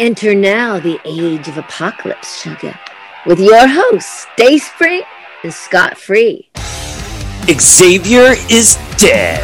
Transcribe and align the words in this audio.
Enter 0.00 0.32
now 0.32 0.78
the 0.78 1.00
age 1.04 1.48
of 1.48 1.58
apocalypse, 1.58 2.40
sugar, 2.40 2.78
with 3.26 3.40
your 3.40 3.66
hosts, 3.66 4.28
Day 4.36 4.50
Dayspring 4.50 5.02
and 5.42 5.52
Scott 5.52 5.98
Free. 5.98 6.48
Xavier 7.50 8.34
is 8.48 8.78
dead. 8.96 9.42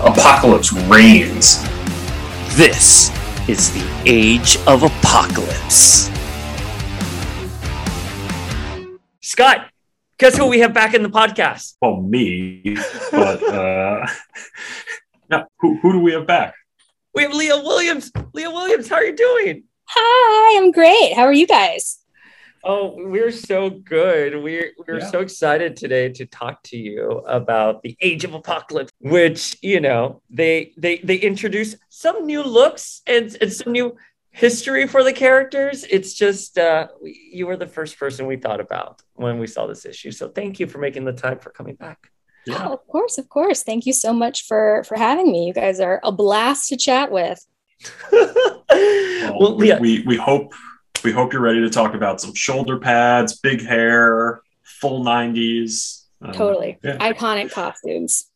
Apocalypse 0.00 0.72
reigns. 0.72 1.62
This 2.56 3.10
is 3.50 3.70
the 3.74 4.02
age 4.06 4.56
of 4.66 4.82
apocalypse. 4.84 6.08
Scott, 9.20 9.68
guess 10.16 10.38
who 10.38 10.46
we 10.46 10.60
have 10.60 10.72
back 10.72 10.94
in 10.94 11.02
the 11.02 11.10
podcast? 11.10 11.74
Well, 11.82 12.00
me, 12.00 12.78
but 13.10 13.42
uh, 13.42 14.06
now 15.28 15.48
who, 15.58 15.76
who 15.80 15.92
do 15.92 15.98
we 15.98 16.12
have 16.12 16.26
back? 16.26 16.54
We 17.18 17.24
have 17.24 17.34
Leah 17.34 17.56
Williams. 17.56 18.12
Leah 18.32 18.48
Williams, 18.48 18.88
how 18.88 18.94
are 18.94 19.04
you 19.04 19.16
doing? 19.16 19.64
Hi, 19.88 20.56
I'm 20.56 20.70
great. 20.70 21.14
How 21.14 21.22
are 21.22 21.32
you 21.32 21.48
guys? 21.48 21.98
Oh, 22.62 22.94
we're 22.96 23.32
so 23.32 23.70
good. 23.70 24.40
We're 24.40 24.70
we're 24.86 25.00
Yeah. 25.00 25.10
so 25.10 25.18
excited 25.18 25.74
today 25.74 26.10
to 26.10 26.26
talk 26.26 26.62
to 26.70 26.76
you 26.76 27.10
about 27.26 27.82
the 27.82 27.96
Age 28.00 28.22
of 28.22 28.34
Apocalypse, 28.34 28.92
which 29.00 29.56
you 29.62 29.80
know 29.80 30.22
they 30.30 30.72
they 30.78 30.98
they 30.98 31.16
introduce 31.16 31.74
some 31.88 32.24
new 32.24 32.44
looks 32.44 33.02
and, 33.08 33.36
and 33.40 33.52
some 33.52 33.72
new 33.72 33.96
history 34.30 34.86
for 34.86 35.02
the 35.02 35.12
characters. 35.12 35.82
It's 35.90 36.14
just 36.14 36.56
uh, 36.56 36.86
you 37.02 37.48
were 37.48 37.56
the 37.56 37.66
first 37.66 37.98
person 37.98 38.26
we 38.26 38.36
thought 38.36 38.60
about 38.60 39.02
when 39.14 39.40
we 39.40 39.48
saw 39.48 39.66
this 39.66 39.84
issue. 39.84 40.12
So 40.12 40.28
thank 40.28 40.60
you 40.60 40.68
for 40.68 40.78
making 40.78 41.04
the 41.04 41.14
time 41.14 41.40
for 41.40 41.50
coming 41.50 41.74
back. 41.74 42.12
Oh, 42.50 42.72
of 42.72 42.86
course, 42.86 43.18
of 43.18 43.28
course. 43.28 43.62
Thank 43.62 43.84
you 43.86 43.92
so 43.92 44.12
much 44.12 44.46
for 44.46 44.82
for 44.84 44.96
having 44.96 45.30
me. 45.30 45.46
You 45.46 45.52
guys 45.52 45.80
are 45.80 46.00
a 46.02 46.12
blast 46.12 46.68
to 46.70 46.76
chat 46.76 47.10
with. 47.12 47.44
Well, 48.70 49.40
well, 49.40 49.56
we, 49.56 49.66
Leah, 49.66 49.78
we 49.80 50.02
we 50.02 50.16
hope 50.16 50.52
we 51.04 51.12
hope 51.12 51.32
you're 51.32 51.42
ready 51.42 51.60
to 51.60 51.70
talk 51.70 51.94
about 51.94 52.20
some 52.20 52.34
shoulder 52.34 52.78
pads, 52.78 53.38
big 53.38 53.62
hair, 53.64 54.40
full 54.62 55.04
'90s. 55.04 56.04
Um, 56.22 56.32
Totally. 56.32 56.78
yeah. 56.82 56.96
Iconic 56.98 57.50
costumes. 57.52 58.30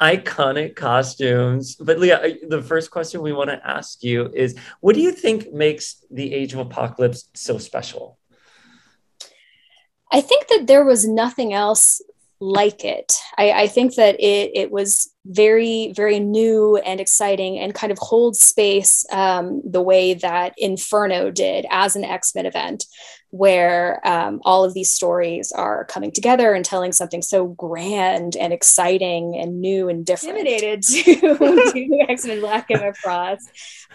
iconic 0.00 0.76
costumes. 0.76 1.76
But 1.76 1.98
Leah, 1.98 2.36
the 2.48 2.62
first 2.62 2.90
question 2.90 3.22
we 3.22 3.32
want 3.32 3.50
to 3.50 3.60
ask 3.66 4.02
you 4.02 4.30
is 4.34 4.56
what 4.80 4.94
do 4.94 5.00
you 5.00 5.12
think 5.12 5.52
makes 5.52 6.04
the 6.10 6.32
Age 6.34 6.52
of 6.54 6.60
Apocalypse 6.60 7.28
so 7.34 7.58
special? 7.58 8.18
I 10.10 10.20
think 10.20 10.48
that 10.48 10.66
there 10.66 10.84
was 10.84 11.06
nothing 11.06 11.52
else 11.52 12.00
like 12.40 12.84
it. 12.84 13.12
I, 13.36 13.52
I 13.52 13.66
think 13.66 13.96
that 13.96 14.18
it 14.18 14.50
it 14.54 14.70
was 14.70 15.14
very 15.26 15.92
very 15.94 16.18
new 16.18 16.78
and 16.78 16.98
exciting 16.98 17.58
and 17.58 17.74
kind 17.74 17.92
of 17.92 17.98
holds 17.98 18.40
space 18.40 19.04
um, 19.12 19.60
the 19.64 19.82
way 19.82 20.14
that 20.14 20.54
Inferno 20.56 21.30
did 21.30 21.66
as 21.70 21.96
an 21.96 22.04
X 22.04 22.34
Men 22.34 22.46
event, 22.46 22.86
where 23.28 24.00
um, 24.08 24.40
all 24.44 24.64
of 24.64 24.72
these 24.72 24.90
stories 24.90 25.52
are 25.52 25.84
coming 25.84 26.12
together 26.12 26.54
and 26.54 26.64
telling 26.64 26.92
something 26.92 27.20
so 27.20 27.46
grand 27.46 28.36
and 28.36 28.54
exciting 28.54 29.36
and 29.36 29.60
new 29.60 29.90
and 29.90 30.06
different. 30.06 30.38
Intimidated 30.38 30.82
to 30.84 31.72
do 31.74 32.06
X 32.08 32.24
Men 32.24 32.40
Black 32.40 32.68
came 32.68 32.82
across, 32.82 33.40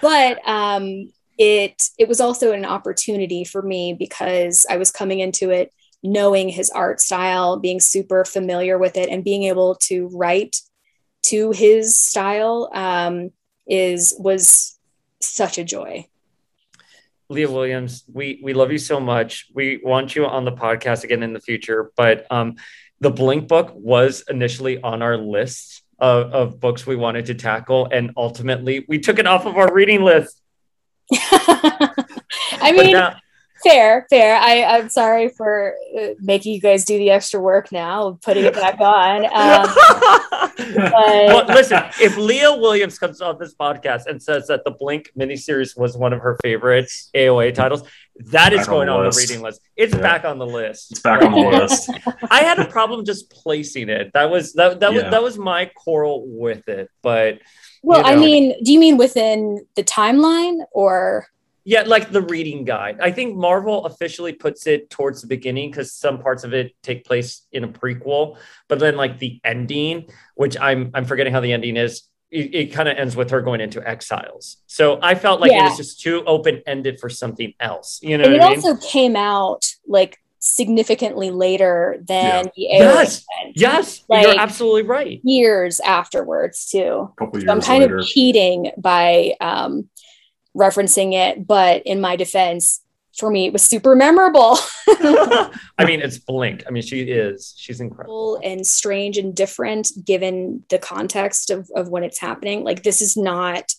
but 0.01 0.39
um, 0.47 1.11
it 1.39 1.81
it 1.97 2.07
was 2.07 2.21
also 2.21 2.51
an 2.51 2.63
opportunity 2.63 3.43
for 3.43 3.63
me 3.63 3.93
because 3.93 4.67
I 4.69 4.77
was 4.77 4.91
coming 4.91 5.19
into 5.19 5.49
it 5.49 5.73
knowing 6.06 6.50
his 6.50 6.70
art 6.70 7.02
style, 7.02 7.58
being 7.58 7.80
super 7.80 8.23
familiar 8.23 8.78
with 8.78 8.95
it, 8.95 9.09
and 9.09 9.23
being 9.23 9.44
able 9.44 9.75
to 9.75 10.08
write 10.14 10.58
to 11.23 11.52
his 11.52 11.95
style 11.97 12.70
um, 12.73 13.31
is 13.67 14.16
was 14.20 14.78
such 15.20 15.58
a 15.58 15.64
joy. 15.64 16.08
Leah 17.30 17.50
Williams, 17.50 18.03
we 18.12 18.39
we 18.44 18.53
love 18.53 18.72
you 18.72 18.78
so 18.78 19.00
much. 19.00 19.47
We 19.53 19.81
want 19.84 20.16
you 20.16 20.25
on 20.28 20.45
the 20.45 20.52
podcast 20.52 21.03
again 21.03 21.23
in 21.23 21.34
the 21.34 21.39
future. 21.39 21.92
But 21.97 22.31
um, 22.31 22.56
the 23.00 23.09
Blink 23.09 23.47
book 23.47 23.72
was 23.73 24.23
initially 24.30 24.79
on 24.81 25.02
our 25.02 25.18
list 25.18 25.81
of, 25.97 26.34
of 26.34 26.59
books 26.59 26.85
we 26.85 26.96
wanted 26.96 27.25
to 27.28 27.34
tackle, 27.34 27.88
and 27.91 28.12
ultimately 28.16 28.85
we 28.88 29.00
took 29.00 29.18
it 29.18 29.25
off 29.25 29.46
of 29.47 29.58
our 29.58 29.74
reading 29.74 30.03
list. 30.03 30.40
I 31.12 32.74
mean, 32.75 32.94
now- 32.94 33.18
fair, 33.63 34.05
fair. 34.09 34.35
I, 34.38 34.63
I'm 34.63 34.89
sorry 34.89 35.29
for 35.29 35.75
uh, 35.99 36.07
making 36.19 36.53
you 36.53 36.61
guys 36.61 36.85
do 36.85 36.97
the 36.97 37.09
extra 37.09 37.39
work 37.39 37.71
now, 37.71 38.17
putting 38.23 38.45
it 38.45 38.53
back 38.53 38.79
on. 38.79 39.25
Um, 40.57 40.91
well, 41.27 41.45
listen, 41.47 41.83
if 42.01 42.16
Leah 42.17 42.55
Williams 42.55 42.97
comes 42.97 43.19
on 43.21 43.38
this 43.39 43.53
podcast 43.53 44.05
and 44.07 44.21
says 44.21 44.47
that 44.47 44.63
the 44.63 44.71
Blink 44.71 45.09
miniseries 45.17 45.77
was 45.77 45.97
one 45.97 46.13
of 46.13 46.21
her 46.21 46.38
favorite 46.41 46.89
AOA 47.13 47.53
titles, 47.53 47.83
that 48.31 48.53
is 48.53 48.59
Back 48.61 48.69
on 48.69 48.73
going 48.73 48.88
the 48.88 48.93
on 48.93 49.03
the 49.09 49.17
reading 49.17 49.41
list. 49.41 49.61
It's 49.75 49.93
Yeah. 49.93 50.01
back 50.01 50.23
on 50.23 50.37
the 50.39 50.45
list. 50.45 50.91
It's 50.91 51.01
back 51.01 51.22
on 51.22 51.31
the 51.33 51.37
list. 51.59 51.89
I 52.31 52.41
had 52.43 52.59
a 52.59 52.66
problem 52.66 53.03
just 53.05 53.29
placing 53.29 53.89
it. 53.89 54.11
That 54.13 54.29
was 54.29 54.53
that 54.53 54.79
that 54.79 54.93
was 54.93 55.03
that 55.03 55.22
was 55.22 55.37
my 55.37 55.66
quarrel 55.75 56.23
with 56.25 56.67
it. 56.69 56.89
But 57.01 57.39
well, 57.83 57.99
You 57.99 58.05
I 58.05 58.16
mean, 58.16 58.63
do 58.63 58.72
you 58.72 58.79
mean 58.79 58.97
within 58.97 59.66
the 59.75 59.83
timeline 59.83 60.59
or? 60.72 61.27
Yeah, 61.68 61.81
like 61.81 62.12
the 62.12 62.22
reading 62.22 62.64
guide. 62.64 63.00
I 63.02 63.12
think 63.12 63.36
Marvel 63.36 63.86
officially 63.86 64.31
puts 64.34 64.68
it 64.68 64.90
towards 64.92 65.22
the 65.22 65.28
beginning 65.28 65.72
because 65.72 65.92
some 65.92 66.20
parts 66.20 66.44
of 66.44 66.53
it 66.53 66.74
take 66.84 67.03
place 67.06 67.42
in 67.52 67.64
a 67.64 67.68
prequel, 67.68 68.38
but 68.68 68.80
then 68.80 68.96
like 68.96 69.18
the 69.20 69.42
ending, 69.44 70.08
which 70.36 70.56
I'm 70.59 70.92
I'm 70.94 71.06
forgetting 71.06 71.34
how 71.34 71.40
the 71.42 71.52
ending 71.53 71.76
is. 71.76 72.03
It, 72.31 72.53
it 72.56 72.66
kind 72.74 72.90
of 72.90 72.98
ends 72.98 73.16
with 73.16 73.30
her 73.30 73.42
going 73.42 73.62
into 73.62 73.88
exiles. 73.88 74.58
So 74.68 75.00
I 75.02 75.16
felt 75.16 75.40
like 75.42 75.52
it 75.52 75.62
was 75.64 75.78
just 75.78 76.02
too 76.02 76.24
open 76.26 76.62
ended 76.68 77.00
for 77.00 77.08
something 77.09 77.53
else. 77.59 78.00
You 78.03 78.18
know 78.18 78.26
And 78.26 78.34
it 78.36 78.42
I 78.42 78.50
mean? 78.50 78.58
also 78.58 78.76
came 78.88 79.16
out 79.16 79.66
like 79.88 80.18
significantly 80.40 81.30
later 81.32 81.97
than 82.08 82.46
the 82.56 82.68
AOA 82.74 82.80
Yes. 82.80 83.26
event. 83.42 83.53
yes, 83.58 84.03
Like- 84.09 84.28
you're 84.28 84.40
absolutely 84.40 84.84
right. 84.84 85.20
years 85.24 85.80
afterwards 85.80 86.70
too. 86.70 87.09
A 87.14 87.16
couple 87.18 87.40
So 87.42 87.47
I'm 87.50 87.62
kind 87.62 87.82
later. 87.84 87.97
of 88.00 88.06
cheating 88.06 88.72
by 88.78 89.36
um, 89.40 89.88
referencing 90.55 91.13
it, 91.13 91.45
but 91.45 91.83
in 91.85 92.01
my 92.01 92.16
defense, 92.16 92.81
for 93.17 93.29
me, 93.29 93.45
it 93.45 93.53
was 93.53 93.63
super 93.63 93.95
memorable 93.95 94.57
I 95.77 95.85
mean, 95.85 96.01
it's 96.01 96.17
Blink. 96.17 96.63
I 96.67 96.71
mean, 96.71 96.83
she 96.83 97.01
is. 97.01 97.53
She's 97.57 97.81
incredible. 97.81 98.39
and 98.43 98.66
strange 98.66 99.17
and 99.17 99.35
different 99.35 99.91
given 100.03 100.63
the 100.69 100.79
context 100.79 101.49
of, 101.49 101.69
of 101.75 101.89
when 101.89 102.03
it's 102.03 102.19
happening. 102.19 102.63
Like 102.63 102.83
this 102.83 103.01
is 103.01 103.17
not 103.17 103.73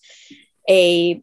a 0.68 1.22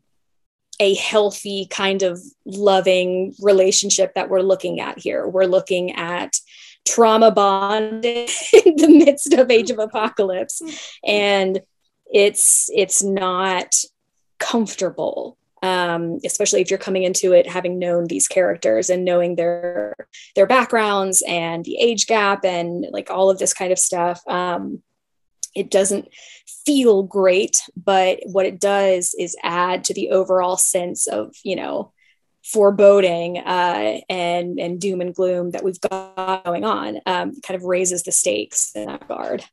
a 0.79 0.95
healthy 0.95 1.67
kind 1.69 2.01
of 2.01 2.19
loving 2.45 3.33
relationship 3.39 4.15
that 4.15 4.29
we're 4.29 4.41
looking 4.41 4.79
at 4.79 4.97
here. 4.97 5.27
We're 5.27 5.45
looking 5.45 5.95
at 5.95 6.39
trauma 6.85 7.31
bonding 7.31 8.27
in 8.65 8.75
the 8.75 8.87
midst 9.05 9.33
of 9.33 9.51
age 9.51 9.69
of 9.71 9.79
apocalypse 9.79 10.61
and 11.03 11.61
it's 12.11 12.69
it's 12.75 13.01
not 13.01 13.75
comfortable 14.39 15.37
um, 15.63 16.19
especially 16.25 16.61
if 16.61 16.69
you're 16.69 16.77
coming 16.77 17.03
into 17.03 17.31
it 17.31 17.49
having 17.49 17.79
known 17.79 18.05
these 18.05 18.27
characters 18.27 18.89
and 18.89 19.05
knowing 19.05 19.35
their 19.35 19.95
their 20.35 20.45
backgrounds 20.45 21.23
and 21.25 21.63
the 21.63 21.77
age 21.77 22.05
gap 22.05 22.43
and 22.43 22.85
like 22.91 23.09
all 23.09 23.29
of 23.29 23.39
this 23.39 23.53
kind 23.53 23.71
of 23.71 23.79
stuff 23.79 24.21
um, 24.27 24.83
it 25.55 25.71
doesn't 25.71 26.09
feel 26.65 27.01
great 27.01 27.61
but 27.75 28.19
what 28.25 28.45
it 28.45 28.59
does 28.59 29.15
is 29.17 29.37
add 29.41 29.85
to 29.85 29.93
the 29.93 30.11
overall 30.11 30.57
sense 30.57 31.07
of 31.07 31.33
you 31.43 31.55
know 31.55 31.91
foreboding 32.43 33.37
uh, 33.37 34.01
and 34.09 34.59
and 34.59 34.81
doom 34.81 34.99
and 34.99 35.15
gloom 35.15 35.51
that 35.51 35.63
we've 35.63 35.79
got 35.79 36.43
going 36.43 36.65
on 36.65 36.99
um, 37.05 37.39
kind 37.41 37.55
of 37.55 37.63
raises 37.63 38.03
the 38.03 38.11
stakes 38.11 38.73
in 38.75 38.87
that 38.87 39.01
regard. 39.01 39.45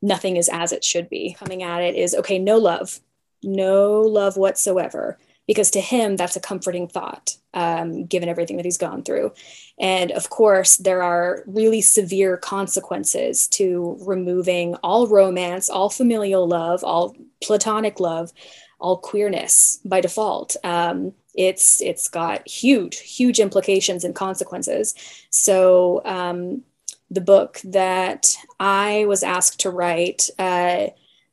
Nothing 0.00 0.36
is 0.36 0.48
as 0.48 0.72
it 0.72 0.82
should 0.82 1.10
be. 1.10 1.34
Coming 1.38 1.62
at 1.62 1.82
it 1.82 1.94
is 1.94 2.14
okay 2.14 2.38
no 2.38 2.56
love. 2.56 3.00
No 3.42 4.00
love 4.00 4.38
whatsoever 4.38 5.18
because 5.46 5.70
to 5.72 5.80
him 5.80 6.16
that's 6.16 6.36
a 6.36 6.40
comforting 6.40 6.88
thought 6.88 7.36
um, 7.54 8.04
given 8.06 8.28
everything 8.28 8.56
that 8.56 8.64
he's 8.64 8.78
gone 8.78 9.02
through. 9.02 9.32
And 9.78 10.12
of 10.12 10.30
course 10.30 10.76
there 10.76 11.02
are 11.02 11.42
really 11.46 11.80
severe 11.80 12.36
consequences 12.36 13.48
to 13.48 13.96
removing 14.00 14.74
all 14.76 15.08
romance 15.08 15.68
all 15.68 15.90
familial 15.90 16.46
love 16.46 16.84
all 16.84 17.16
platonic 17.42 18.00
love 18.00 18.32
all 18.78 18.96
queerness 18.96 19.78
by 19.84 20.00
default. 20.00 20.56
Um, 20.64 21.12
it's 21.34 21.80
it's 21.82 22.08
got 22.08 22.46
huge 22.48 22.98
huge 22.98 23.40
implications 23.40 24.04
and 24.04 24.14
consequences. 24.14 24.94
So 25.30 26.02
um, 26.04 26.62
the 27.10 27.20
book 27.20 27.60
that 27.64 28.36
i 28.58 29.04
was 29.06 29.22
asked 29.22 29.60
to 29.60 29.70
write 29.70 30.28
uh, 30.38 30.86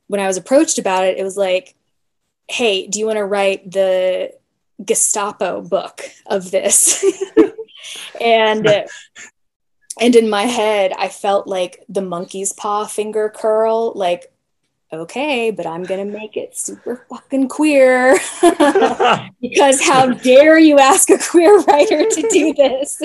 when 0.08 0.20
i 0.20 0.28
was 0.28 0.38
approached 0.38 0.78
about 0.78 1.06
it 1.06 1.18
it 1.18 1.24
was 1.24 1.38
like 1.38 1.76
hey 2.48 2.88
do 2.88 3.00
you 3.00 3.06
want 3.06 3.18
to 3.18 3.26
write 3.26 3.70
the 3.72 4.34
gestapo 4.84 5.62
book 5.62 6.02
of 6.26 6.52
this? 6.52 7.04
And 8.20 8.68
and 10.00 10.16
in 10.16 10.30
my 10.30 10.44
head 10.44 10.94
i 10.98 11.08
felt 11.08 11.48
like 11.48 11.84
the 11.90 12.02
monkey's 12.02 12.54
paw 12.54 12.86
finger 12.86 13.32
curl 13.34 13.94
like 13.96 14.32
okay, 14.92 15.52
but 15.52 15.66
I'm 15.66 15.84
going 15.84 16.06
to 16.06 16.18
make 16.18 16.38
it 16.38 16.58
super 16.58 17.06
fucking 17.10 17.50
queer 17.50 18.18
because 19.42 19.82
how 19.86 20.14
dare 20.14 20.58
you 20.58 20.80
ask 20.80 21.10
a 21.10 21.18
queer 21.18 21.60
writer 21.62 22.06
to 22.06 22.30
do 22.32 22.54
this? 22.58 23.02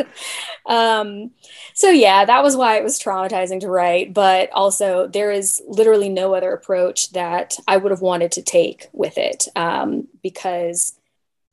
Um, 0.67 1.33
so, 1.75 1.91
yeah, 1.91 2.25
that 2.25 2.43
was 2.43 2.57
why 2.57 2.77
it 2.77 2.85
was 2.85 3.01
traumatizing 3.01 3.61
to 3.61 3.69
write. 3.69 4.15
But 4.15 4.51
also, 4.53 5.09
there 5.09 5.33
is 5.33 5.61
literally 5.67 6.09
no 6.09 6.35
other 6.35 6.53
approach 6.53 7.11
that 7.13 7.57
I 7.67 7.77
would 7.77 7.91
have 7.91 8.01
wanted 8.01 8.33
to 8.33 8.43
take 8.43 8.89
with 8.93 9.19
it 9.19 9.49
um, 9.57 10.07
because 10.23 10.95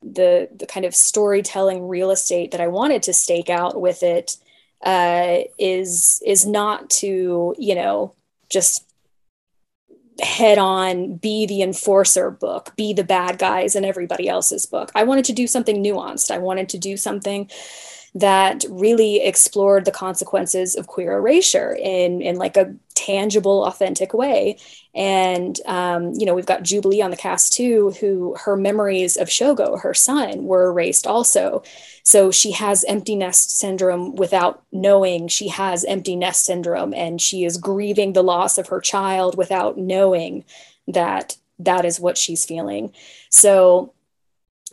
the, 0.02 0.48
the 0.54 0.66
kind 0.66 0.86
of 0.86 0.94
storytelling 0.94 1.88
real 1.88 2.10
estate 2.10 2.52
that 2.52 2.60
I 2.60 2.68
wanted 2.68 3.02
to 3.04 3.12
stake 3.12 3.50
out 3.50 3.80
with 3.80 4.02
it 4.02 4.36
uh, 4.82 5.40
is 5.58 6.22
is 6.24 6.46
not 6.46 6.88
to, 6.88 7.54
you 7.58 7.74
know, 7.74 8.14
just 8.48 8.89
head 10.20 10.58
on 10.58 11.16
be 11.16 11.46
the 11.46 11.62
enforcer 11.62 12.30
book 12.30 12.74
be 12.76 12.92
the 12.92 13.04
bad 13.04 13.38
guys 13.38 13.74
in 13.74 13.84
everybody 13.84 14.28
else's 14.28 14.66
book. 14.66 14.90
I 14.94 15.04
wanted 15.04 15.24
to 15.26 15.32
do 15.32 15.46
something 15.46 15.82
nuanced. 15.82 16.30
I 16.30 16.38
wanted 16.38 16.68
to 16.70 16.78
do 16.78 16.96
something 16.96 17.50
that 18.14 18.64
really 18.68 19.22
explored 19.24 19.84
the 19.84 19.92
consequences 19.92 20.74
of 20.74 20.88
queer 20.88 21.16
erasure 21.16 21.76
in 21.80 22.20
in 22.20 22.36
like 22.36 22.56
a 22.56 22.74
tangible 22.94 23.64
authentic 23.64 24.12
way. 24.12 24.58
And 24.94 25.58
um, 25.66 26.12
you 26.14 26.26
know 26.26 26.34
we've 26.34 26.46
got 26.46 26.62
jubilee 26.62 27.02
on 27.02 27.10
the 27.10 27.16
cast 27.16 27.52
too 27.52 27.92
who 28.00 28.36
her 28.40 28.56
memories 28.56 29.16
of 29.16 29.28
shogo 29.28 29.80
her 29.80 29.94
son 29.94 30.44
were 30.44 30.70
erased 30.70 31.06
also 31.06 31.62
so 32.10 32.30
she 32.30 32.50
has 32.52 32.84
empty 32.88 33.14
nest 33.14 33.56
syndrome 33.56 34.16
without 34.16 34.62
knowing 34.72 35.28
she 35.28 35.48
has 35.48 35.84
empty 35.84 36.16
nest 36.16 36.44
syndrome 36.44 36.92
and 36.92 37.20
she 37.20 37.44
is 37.44 37.56
grieving 37.56 38.12
the 38.12 38.22
loss 38.22 38.58
of 38.58 38.68
her 38.68 38.80
child 38.80 39.36
without 39.36 39.78
knowing 39.78 40.44
that 40.88 41.36
that 41.58 41.84
is 41.84 42.00
what 42.00 42.18
she's 42.18 42.44
feeling 42.44 42.92
so 43.28 43.92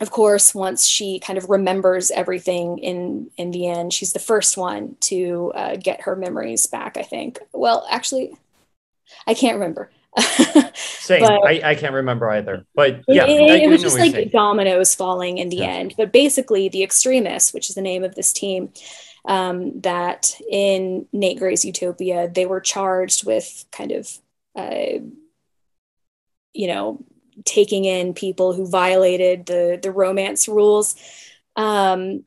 of 0.00 0.10
course, 0.12 0.54
once 0.54 0.86
she 0.86 1.18
kind 1.18 1.36
of 1.36 1.50
remembers 1.50 2.12
everything 2.12 2.78
in 2.78 3.30
in 3.36 3.50
the 3.50 3.66
end, 3.66 3.92
she's 3.92 4.12
the 4.12 4.20
first 4.20 4.56
one 4.56 4.96
to 5.00 5.52
uh, 5.56 5.76
get 5.76 6.02
her 6.02 6.14
memories 6.14 6.66
back. 6.66 6.96
I 6.96 7.02
think. 7.02 7.40
Well, 7.52 7.84
actually, 7.90 8.36
I 9.26 9.34
can't 9.34 9.58
remember. 9.58 9.90
Same. 10.16 11.20
But 11.20 11.46
I, 11.46 11.60
I 11.70 11.74
can't 11.74 11.94
remember 11.94 12.30
either. 12.30 12.66
But 12.74 13.02
yeah, 13.08 13.26
it, 13.26 13.62
it 13.62 13.68
was 13.68 13.82
just 13.82 13.98
like 13.98 14.12
saying. 14.12 14.30
dominoes 14.32 14.94
falling 14.94 15.38
in 15.38 15.48
the 15.48 15.58
yeah. 15.58 15.66
end. 15.66 15.94
But 15.96 16.12
basically, 16.12 16.68
the 16.68 16.82
extremists, 16.82 17.52
which 17.52 17.68
is 17.68 17.74
the 17.74 17.82
name 17.82 18.04
of 18.04 18.14
this 18.14 18.32
team, 18.32 18.72
um, 19.24 19.80
that 19.80 20.34
in 20.50 21.06
Nate 21.12 21.38
Grey's 21.38 21.64
Utopia, 21.64 22.28
they 22.28 22.46
were 22.46 22.60
charged 22.60 23.26
with 23.26 23.64
kind 23.72 23.92
of, 23.92 24.18
uh, 24.56 25.00
you 26.52 26.66
know, 26.66 27.04
taking 27.44 27.84
in 27.84 28.14
people 28.14 28.52
who 28.52 28.66
violated 28.66 29.46
the 29.46 29.78
the 29.80 29.92
romance 29.92 30.48
rules. 30.48 30.96
Um, 31.56 32.24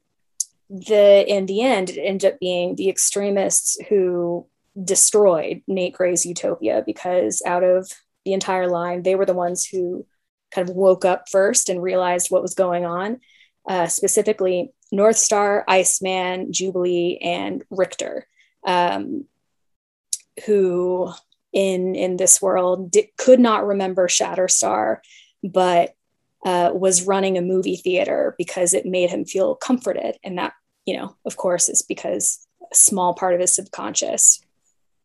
the 0.70 1.26
in 1.28 1.48
the 1.48 1.62
end, 1.62 1.90
it 1.90 2.00
ended 2.00 2.34
up 2.34 2.40
being 2.40 2.76
the 2.76 2.90
extremists 2.90 3.78
who 3.90 4.48
destroyed 4.82 5.62
Nate 5.68 5.94
Grey's 5.94 6.26
Utopia 6.26 6.84
because 6.86 7.42
out 7.46 7.64
of 7.64 7.92
the 8.26 8.34
entire 8.34 8.68
line, 8.68 9.04
they 9.04 9.16
were 9.16 9.26
the 9.26 9.34
ones 9.34 9.66
who 9.66 10.06
kind 10.54 10.70
of 10.70 10.76
woke 10.76 11.06
up 11.06 11.30
first 11.30 11.70
and 11.70 11.82
realized 11.82 12.30
what 12.30 12.42
was 12.42 12.54
going 12.54 12.86
on. 12.86 13.20
Uh, 13.68 13.88
specifically, 13.88 14.72
Northstar, 14.94 15.64
Iceman, 15.68 16.52
Jubilee, 16.52 17.20
and 17.22 17.64
Richter, 17.70 18.28
um, 18.66 19.26
who 20.46 21.12
in 21.54 21.96
in 21.96 22.18
this 22.18 22.42
world 22.42 22.96
could 23.18 23.40
not 23.40 23.66
remember 23.68 24.08
Shatterstar, 24.08 24.98
but 25.44 25.96
uh, 26.44 26.72
was 26.74 27.06
running 27.06 27.38
a 27.38 27.42
movie 27.42 27.76
theater 27.76 28.34
because 28.38 28.74
it 28.74 28.86
made 28.86 29.10
him 29.10 29.26
feel 29.26 29.56
comforted, 29.56 30.18
and 30.24 30.38
that 30.38 30.54
you 30.86 30.98
know, 30.98 31.16
of 31.26 31.38
course, 31.38 31.70
is 31.70 31.84
because 31.84 32.46
a 32.72 32.76
small 32.76 33.14
part 33.14 33.36
of 33.36 33.40
his 33.40 33.54
subconscious 33.54 34.42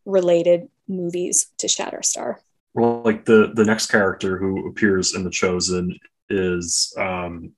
related 0.07 0.69
movies 0.89 1.49
to 1.59 1.67
Shatterstar. 1.67 2.37
Well, 2.75 3.03
like 3.03 3.25
the 3.25 3.53
the 3.55 3.65
next 3.65 3.91
character 3.91 4.39
who 4.39 4.69
appears 4.69 5.15
in 5.15 5.25
the 5.25 5.31
Chosen 5.31 5.99
is 6.31 6.95
um, 6.99 7.53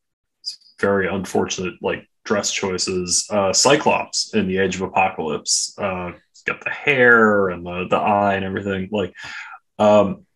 very 0.81 1.09
unfortunate, 1.09 1.75
like 1.83 2.09
dress 2.25 2.51
choices. 2.51 3.27
Uh, 3.31 3.53
Cyclops 3.53 4.35
in 4.35 4.49
the 4.49 4.59
Age 4.59 4.77
of 4.77 4.83
Apocalypse. 4.83 5.75
Uh, 5.79 6.13
got 6.49 6.65
the 6.65 6.71
hair 6.71 7.51
and 7.51 7.65
the, 7.65 7.87
the 7.89 7.97
eye 7.97 8.35
and 8.35 8.45
everything. 8.45 8.89
Like, 8.91 9.15
um, 9.79 10.27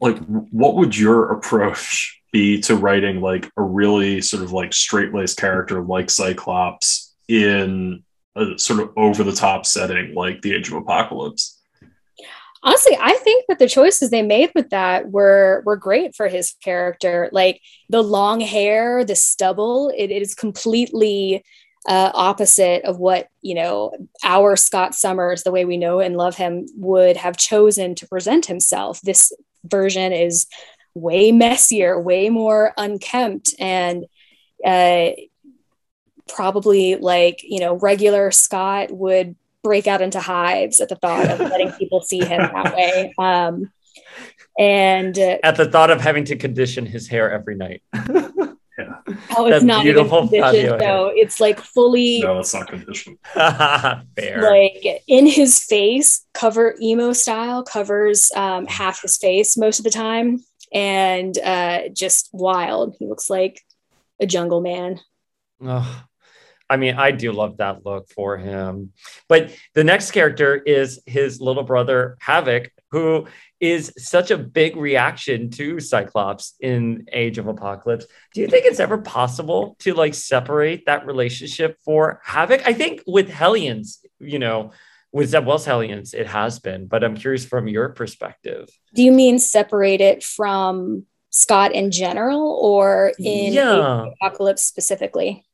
like 0.00 0.18
what 0.26 0.76
would 0.76 0.96
your 0.96 1.32
approach 1.32 2.20
be 2.32 2.60
to 2.62 2.76
writing 2.76 3.20
like 3.20 3.50
a 3.56 3.62
really 3.62 4.20
sort 4.20 4.42
of 4.42 4.52
like 4.52 4.72
straight 4.72 5.14
laced 5.14 5.38
character 5.38 5.82
like 5.82 6.10
Cyclops 6.10 7.14
in 7.28 8.02
a 8.36 8.58
sort 8.58 8.80
of 8.80 8.90
over 8.96 9.22
the 9.22 9.32
top 9.32 9.66
setting 9.66 10.14
like 10.14 10.42
the 10.42 10.54
Age 10.54 10.68
of 10.68 10.74
Apocalypse? 10.74 11.60
honestly 12.64 12.96
i 13.00 13.12
think 13.18 13.44
that 13.46 13.58
the 13.58 13.68
choices 13.68 14.08
they 14.08 14.22
made 14.22 14.50
with 14.54 14.70
that 14.70 15.10
were 15.10 15.62
were 15.66 15.76
great 15.76 16.16
for 16.16 16.28
his 16.28 16.54
character 16.64 17.28
like 17.30 17.60
the 17.90 18.02
long 18.02 18.40
hair 18.40 19.04
the 19.04 19.14
stubble 19.14 19.92
it, 19.96 20.10
it 20.10 20.22
is 20.22 20.34
completely 20.34 21.44
uh, 21.86 22.10
opposite 22.14 22.84
of 22.84 22.98
what 22.98 23.28
you 23.42 23.54
know 23.54 23.92
our 24.24 24.56
Scott 24.56 24.94
Summers, 24.94 25.42
the 25.42 25.50
way 25.50 25.64
we 25.64 25.76
know 25.76 26.00
and 26.00 26.16
love 26.16 26.36
him, 26.36 26.66
would 26.76 27.16
have 27.16 27.36
chosen 27.36 27.94
to 27.96 28.08
present 28.08 28.46
himself. 28.46 29.00
This 29.02 29.32
version 29.64 30.12
is 30.12 30.46
way 30.94 31.32
messier, 31.32 32.00
way 32.00 32.30
more 32.30 32.72
unkempt, 32.76 33.54
and 33.58 34.06
uh, 34.64 35.10
probably 36.28 36.96
like 36.96 37.40
you 37.42 37.60
know 37.60 37.74
regular 37.74 38.30
Scott 38.30 38.90
would 38.90 39.36
break 39.62 39.86
out 39.86 40.02
into 40.02 40.20
hives 40.20 40.78
at 40.78 40.88
the 40.88 40.96
thought 40.96 41.28
of 41.28 41.40
letting 41.40 41.72
people 41.78 42.02
see 42.02 42.20
him 42.20 42.40
that 42.40 42.74
way. 42.74 43.14
Um, 43.18 43.72
and 44.58 45.18
uh, 45.18 45.38
at 45.42 45.56
the 45.56 45.68
thought 45.68 45.90
of 45.90 46.00
having 46.00 46.24
to 46.26 46.36
condition 46.36 46.86
his 46.86 47.08
hair 47.08 47.30
every 47.30 47.56
night. 47.56 47.82
Yeah. 47.94 48.28
Oh, 49.36 49.46
it's 49.46 49.64
not 49.64 49.84
beautiful 49.84 50.24
even 50.24 50.42
conditioned 50.42 50.80
though. 50.80 51.12
It's 51.14 51.40
like 51.40 51.60
fully. 51.60 52.20
No, 52.20 52.40
it's 52.40 52.54
not 52.54 52.66
conditioned. 52.66 53.18
Fair. 53.34 54.42
Like 54.42 55.02
in 55.06 55.26
his 55.26 55.62
face, 55.62 56.26
cover 56.34 56.74
emo 56.80 57.12
style 57.12 57.62
covers 57.62 58.32
um, 58.34 58.66
half 58.66 59.02
his 59.02 59.16
face 59.16 59.56
most 59.56 59.78
of 59.78 59.84
the 59.84 59.90
time, 59.90 60.42
and 60.72 61.38
uh, 61.38 61.88
just 61.92 62.30
wild. 62.32 62.96
He 62.98 63.06
looks 63.06 63.30
like 63.30 63.60
a 64.20 64.26
jungle 64.26 64.60
man. 64.60 65.00
Oh, 65.62 66.04
I 66.74 66.76
mean, 66.76 66.96
I 66.96 67.12
do 67.12 67.30
love 67.30 67.58
that 67.58 67.86
look 67.86 68.10
for 68.10 68.36
him. 68.36 68.90
But 69.28 69.54
the 69.74 69.84
next 69.84 70.10
character 70.10 70.56
is 70.56 71.00
his 71.06 71.40
little 71.40 71.62
brother 71.62 72.16
Havoc, 72.20 72.72
who 72.90 73.28
is 73.60 73.92
such 73.96 74.32
a 74.32 74.36
big 74.36 74.76
reaction 74.76 75.50
to 75.50 75.78
Cyclops 75.78 76.54
in 76.58 77.06
Age 77.12 77.38
of 77.38 77.46
Apocalypse. 77.46 78.06
Do 78.32 78.40
you 78.40 78.48
think 78.48 78.66
it's 78.66 78.80
ever 78.80 78.98
possible 78.98 79.76
to 79.80 79.94
like 79.94 80.14
separate 80.14 80.86
that 80.86 81.06
relationship 81.06 81.78
for 81.84 82.20
Havoc? 82.24 82.66
I 82.66 82.72
think 82.72 83.04
with 83.06 83.30
Hellions, 83.30 84.04
you 84.18 84.40
know, 84.40 84.72
with 85.12 85.28
Zeb 85.28 85.46
Wells 85.46 85.64
Hellions, 85.64 86.12
it 86.12 86.26
has 86.26 86.58
been, 86.58 86.88
but 86.88 87.04
I'm 87.04 87.16
curious 87.16 87.44
from 87.44 87.68
your 87.68 87.90
perspective. 87.90 88.68
Do 88.94 89.04
you 89.04 89.12
mean 89.12 89.38
separate 89.38 90.00
it 90.00 90.24
from 90.24 91.06
Scott 91.30 91.70
in 91.70 91.92
general 91.92 92.58
or 92.60 93.12
in 93.20 93.52
yeah. 93.52 94.06
Apocalypse 94.20 94.64
specifically? 94.64 95.44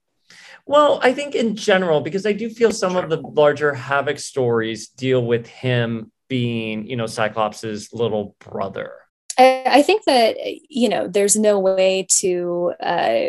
Well, 0.71 1.01
I 1.03 1.13
think 1.13 1.35
in 1.35 1.57
general, 1.57 2.01
because 2.01 2.25
I 2.25 2.33
do 2.33 2.49
feel 2.49 2.71
some 2.71 2.95
of 2.95 3.11
the 3.11 3.17
larger 3.17 3.75
Havoc 3.75 4.21
stories 4.21 4.87
deal 4.87 5.27
with 5.27 5.49
him 5.49 6.13
being, 6.29 6.87
you 6.87 6.95
know, 6.95 7.07
Cyclops's 7.07 7.93
little 7.93 8.37
brother? 8.39 8.93
I, 9.37 9.83
think 9.85 10.05
that, 10.05 10.37
you 10.69 10.89
know, 10.89 11.09
there's 11.09 11.35
no 11.35 11.59
way 11.59 12.07
to 12.21 12.73
uh, 12.79 13.21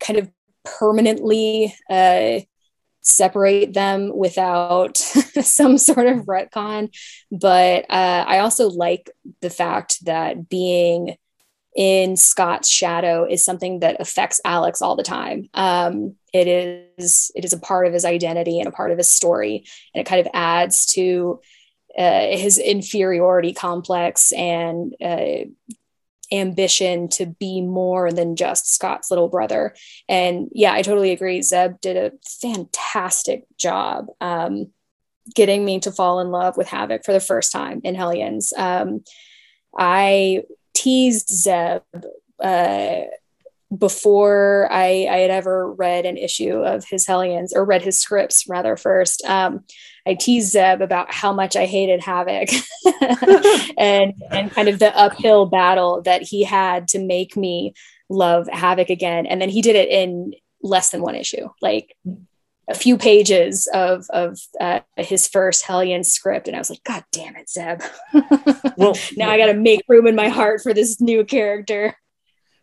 kind 0.00 0.18
of 0.18 0.30
permanently 0.64 1.74
uh, 1.88 2.40
separate 3.00 3.72
them 3.72 4.14
without 4.14 4.98
some 5.40 5.78
sort 5.78 6.08
of 6.08 6.26
retcon. 6.26 6.94
But 7.32 7.86
uh, 7.88 8.24
I 8.28 8.40
also 8.40 8.68
like 8.68 9.10
the 9.40 9.48
fact 9.48 10.04
that 10.04 10.50
being 10.50 11.16
in 11.78 12.16
Scott's 12.16 12.68
shadow 12.68 13.24
is 13.24 13.44
something 13.44 13.78
that 13.80 14.00
affects 14.00 14.40
Alex 14.44 14.82
all 14.82 14.96
the 14.96 15.04
time. 15.04 15.48
Um, 15.54 16.16
it 16.34 16.48
is 16.98 17.30
it 17.36 17.44
is 17.44 17.52
a 17.52 17.58
part 17.58 17.86
of 17.86 17.92
his 17.92 18.04
identity 18.04 18.58
and 18.58 18.66
a 18.66 18.72
part 18.72 18.90
of 18.90 18.98
his 18.98 19.08
story, 19.08 19.64
and 19.94 20.00
it 20.00 20.04
kind 20.04 20.20
of 20.20 20.26
adds 20.34 20.86
to 20.94 21.40
uh, 21.96 22.36
his 22.36 22.58
inferiority 22.58 23.52
complex 23.52 24.32
and 24.32 24.92
uh, 25.00 25.44
ambition 26.32 27.08
to 27.10 27.26
be 27.26 27.60
more 27.60 28.10
than 28.10 28.34
just 28.34 28.74
Scott's 28.74 29.08
little 29.08 29.28
brother. 29.28 29.72
And 30.08 30.48
yeah, 30.50 30.72
I 30.72 30.82
totally 30.82 31.12
agree. 31.12 31.42
Zeb 31.42 31.80
did 31.80 31.96
a 31.96 32.10
fantastic 32.40 33.44
job. 33.56 34.06
Um, 34.20 34.72
getting 35.32 35.64
me 35.64 35.78
to 35.80 35.92
fall 35.92 36.18
in 36.18 36.32
love 36.32 36.56
with 36.56 36.66
Havoc 36.66 37.04
for 37.04 37.12
the 37.12 37.20
first 37.20 37.52
time 37.52 37.82
in 37.84 37.94
Hellions. 37.94 38.52
Um, 38.56 39.04
I 39.78 40.42
teased 40.78 41.28
Zeb 41.28 41.82
uh, 42.42 43.00
before 43.76 44.68
I, 44.70 45.08
I, 45.10 45.18
had 45.18 45.30
ever 45.30 45.72
read 45.72 46.06
an 46.06 46.16
issue 46.16 46.62
of 46.64 46.84
his 46.88 47.04
Hellions 47.04 47.52
or 47.52 47.64
read 47.64 47.82
his 47.82 48.00
scripts 48.00 48.48
rather 48.48 48.76
first. 48.76 49.24
Um, 49.24 49.64
I 50.06 50.14
teased 50.14 50.52
Zeb 50.52 50.80
about 50.80 51.12
how 51.12 51.32
much 51.32 51.56
I 51.56 51.66
hated 51.66 52.00
Havoc 52.00 52.48
and 53.76 54.14
and 54.30 54.52
kind 54.52 54.68
of 54.68 54.78
the 54.78 54.96
uphill 54.96 55.46
battle 55.46 56.00
that 56.02 56.22
he 56.22 56.44
had 56.44 56.86
to 56.88 57.00
make 57.00 57.36
me 57.36 57.74
love 58.08 58.48
Havoc 58.48 58.88
again. 58.88 59.26
And 59.26 59.42
then 59.42 59.48
he 59.48 59.60
did 59.60 59.74
it 59.74 59.88
in 59.88 60.32
less 60.62 60.90
than 60.90 61.02
one 61.02 61.16
issue, 61.16 61.48
like 61.60 61.94
a 62.68 62.74
few 62.74 62.98
pages 62.98 63.68
of 63.72 64.06
of 64.10 64.38
uh, 64.60 64.80
his 64.96 65.26
first 65.26 65.64
Hellion 65.64 66.04
script, 66.04 66.46
and 66.46 66.56
I 66.56 66.58
was 66.58 66.70
like, 66.70 66.84
God 66.84 67.04
damn 67.12 67.36
it, 67.36 67.48
Zeb! 67.48 67.82
well, 68.76 68.96
now 69.16 69.30
I 69.30 69.38
got 69.38 69.46
to 69.46 69.54
make 69.54 69.82
room 69.88 70.06
in 70.06 70.14
my 70.14 70.28
heart 70.28 70.60
for 70.62 70.74
this 70.74 71.00
new 71.00 71.24
character. 71.24 71.96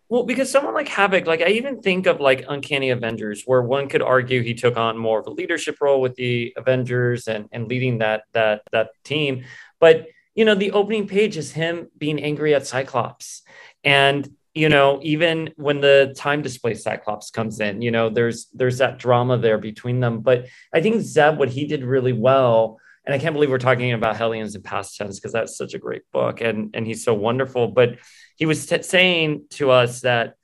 Well, 0.07 0.23
because 0.23 0.51
someone 0.51 0.75
like 0.75 0.87
Havoc, 0.87 1.25
like 1.25 1.41
I 1.41 1.49
even 1.49 1.81
think 1.81 2.05
of 2.05 2.19
like 2.19 2.45
Uncanny 2.47 2.91
Avengers, 2.91 3.43
where 3.45 3.63
one 3.63 3.89
could 3.89 4.03
argue 4.03 4.43
he 4.43 4.53
took 4.53 4.77
on 4.77 4.97
more 4.97 5.19
of 5.19 5.25
a 5.25 5.31
leadership 5.31 5.77
role 5.81 5.99
with 5.99 6.15
the 6.15 6.53
Avengers 6.55 7.27
and 7.27 7.49
and 7.51 7.67
leading 7.67 7.97
that 7.99 8.23
that 8.33 8.61
that 8.71 8.91
team. 9.03 9.45
But 9.79 10.07
you 10.35 10.45
know, 10.45 10.53
the 10.53 10.71
opening 10.71 11.07
page 11.07 11.37
is 11.37 11.51
him 11.51 11.89
being 11.97 12.21
angry 12.21 12.53
at 12.53 12.67
Cyclops, 12.67 13.41
and 13.83 14.29
you 14.55 14.69
know, 14.69 14.99
even 15.03 15.53
when 15.57 15.81
the 15.81 16.15
time 16.17 16.41
display 16.41 16.75
Cyclops 16.75 17.29
comes 17.29 17.59
in, 17.59 17.81
you 17.81 17.91
know, 17.91 18.09
there's 18.09 18.47
there's 18.53 18.77
that 18.77 18.97
drama 18.97 19.37
there 19.37 19.57
between 19.57 19.99
them. 19.99 20.21
But 20.21 20.47
I 20.73 20.79
think 20.79 21.01
Zeb, 21.01 21.37
what 21.37 21.49
he 21.49 21.67
did 21.67 21.83
really 21.83 22.13
well, 22.13 22.79
and 23.05 23.13
I 23.13 23.19
can't 23.19 23.33
believe 23.33 23.51
we're 23.51 23.57
talking 23.57 23.91
about 23.91 24.15
Hellions 24.15 24.55
in 24.55 24.63
past 24.63 24.97
tense 24.97 25.19
because 25.19 25.33
that's 25.33 25.57
such 25.57 25.73
a 25.73 25.79
great 25.79 26.03
book, 26.13 26.39
and 26.39 26.73
and 26.73 26.87
he's 26.87 27.03
so 27.03 27.13
wonderful, 27.13 27.67
but 27.67 27.97
he 28.37 28.45
was 28.45 28.65
t- 28.65 28.81
saying 28.81 29.45
to 29.51 29.71
us 29.71 30.01
that 30.01 30.35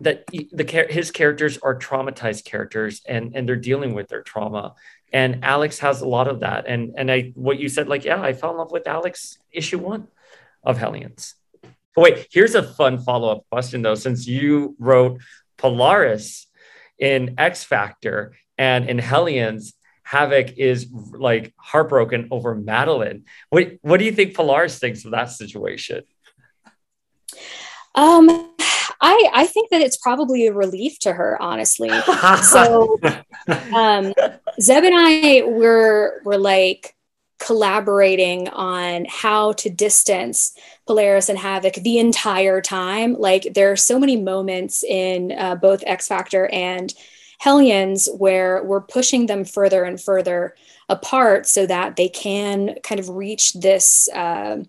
that 0.00 0.24
the 0.32 0.86
his 0.90 1.12
characters 1.12 1.56
are 1.62 1.78
traumatized 1.78 2.44
characters 2.44 3.00
and 3.06 3.36
and 3.36 3.48
they're 3.48 3.56
dealing 3.56 3.94
with 3.94 4.08
their 4.08 4.22
trauma. 4.22 4.74
And 5.12 5.44
alex 5.44 5.80
has 5.80 6.00
a 6.00 6.08
lot 6.08 6.28
of 6.28 6.40
that. 6.40 6.66
And 6.66 6.94
and 6.96 7.10
i 7.10 7.32
what 7.34 7.58
you 7.58 7.68
said 7.68 7.88
like 7.88 8.04
yeah 8.04 8.20
i 8.22 8.32
fell 8.32 8.52
in 8.52 8.56
love 8.58 8.70
with 8.70 8.86
alex 8.86 9.38
issue 9.52 9.78
one 9.78 10.08
of 10.62 10.78
hellions 10.78 11.34
wait 12.00 12.26
here's 12.32 12.54
a 12.54 12.62
fun 12.62 12.98
follow-up 12.98 13.44
question 13.50 13.82
though 13.82 13.94
since 13.94 14.26
you 14.26 14.74
wrote 14.78 15.20
polaris 15.58 16.46
in 16.98 17.34
x 17.38 17.62
factor 17.64 18.34
and 18.58 18.88
in 18.88 18.98
hellions 18.98 19.74
havoc 20.02 20.52
is 20.56 20.88
like 21.12 21.52
heartbroken 21.56 22.28
over 22.30 22.54
Madeline. 22.54 23.24
what 23.50 23.72
what 23.82 23.98
do 23.98 24.04
you 24.04 24.12
think 24.12 24.34
polaris 24.34 24.78
thinks 24.78 25.04
of 25.04 25.12
that 25.12 25.30
situation 25.30 26.02
um, 27.94 28.28
I 29.00 29.30
I 29.32 29.46
think 29.46 29.70
that 29.70 29.80
it's 29.80 29.96
probably 29.96 30.46
a 30.46 30.52
relief 30.52 30.98
to 31.00 31.12
her, 31.12 31.40
honestly. 31.40 31.88
so, 32.42 32.98
um, 33.74 34.12
Zeb 34.60 34.84
and 34.84 34.94
I 34.96 35.42
were 35.44 36.20
were 36.24 36.38
like 36.38 36.94
collaborating 37.40 38.48
on 38.48 39.06
how 39.08 39.52
to 39.54 39.68
distance 39.68 40.54
Polaris 40.86 41.28
and 41.28 41.38
Havoc 41.38 41.74
the 41.74 41.98
entire 41.98 42.60
time. 42.60 43.14
Like 43.18 43.54
there 43.54 43.72
are 43.72 43.76
so 43.76 43.98
many 43.98 44.16
moments 44.16 44.84
in 44.84 45.32
uh, 45.32 45.56
both 45.56 45.82
X 45.86 46.06
Factor 46.06 46.46
and 46.52 46.94
Hellions 47.40 48.08
where 48.18 48.62
we're 48.62 48.82
pushing 48.82 49.26
them 49.26 49.44
further 49.44 49.82
and 49.82 50.00
further 50.00 50.54
apart 50.88 51.46
so 51.46 51.66
that 51.66 51.96
they 51.96 52.08
can 52.08 52.76
kind 52.84 53.00
of 53.00 53.08
reach 53.08 53.54
this. 53.54 54.08
Uh, 54.14 54.64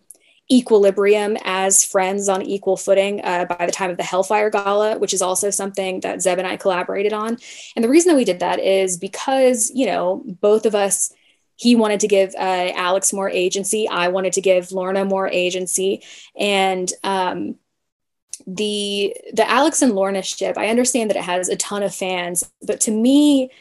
equilibrium 0.51 1.37
as 1.45 1.85
friends 1.85 2.27
on 2.27 2.41
equal 2.41 2.75
footing 2.75 3.21
uh, 3.23 3.45
by 3.45 3.65
the 3.65 3.71
time 3.71 3.89
of 3.89 3.95
the 3.95 4.03
Hellfire 4.03 4.49
Gala, 4.49 4.99
which 4.99 5.13
is 5.13 5.21
also 5.21 5.49
something 5.49 6.01
that 6.01 6.21
Zeb 6.21 6.39
and 6.39 6.47
I 6.47 6.57
collaborated 6.57 7.13
on. 7.13 7.37
And 7.75 7.85
the 7.85 7.89
reason 7.89 8.09
that 8.09 8.17
we 8.17 8.25
did 8.25 8.41
that 8.41 8.59
is 8.59 8.97
because, 8.97 9.71
you 9.73 9.85
know, 9.85 10.21
both 10.25 10.65
of 10.65 10.75
us, 10.75 11.13
he 11.61 11.75
wanted 11.75 11.99
to 11.99 12.07
give 12.07 12.33
uh, 12.35 12.71
Alex 12.75 13.13
more 13.13 13.29
agency. 13.29 13.87
I 13.87 14.07
wanted 14.07 14.33
to 14.33 14.41
give 14.41 14.71
Lorna 14.71 15.05
more 15.05 15.27
agency. 15.27 16.03
And, 16.35 16.91
um, 17.03 17.55
the 18.47 19.15
the 19.33 19.47
Alex 19.47 19.83
and 19.83 19.93
Lorna 19.93 20.23
ship, 20.23 20.57
I 20.57 20.69
understand 20.69 21.11
that 21.11 21.17
it 21.17 21.23
has 21.23 21.47
a 21.47 21.55
ton 21.55 21.83
of 21.83 21.93
fans, 21.93 22.49
but 22.65 22.79
to 22.81 22.91
me, 22.91 23.51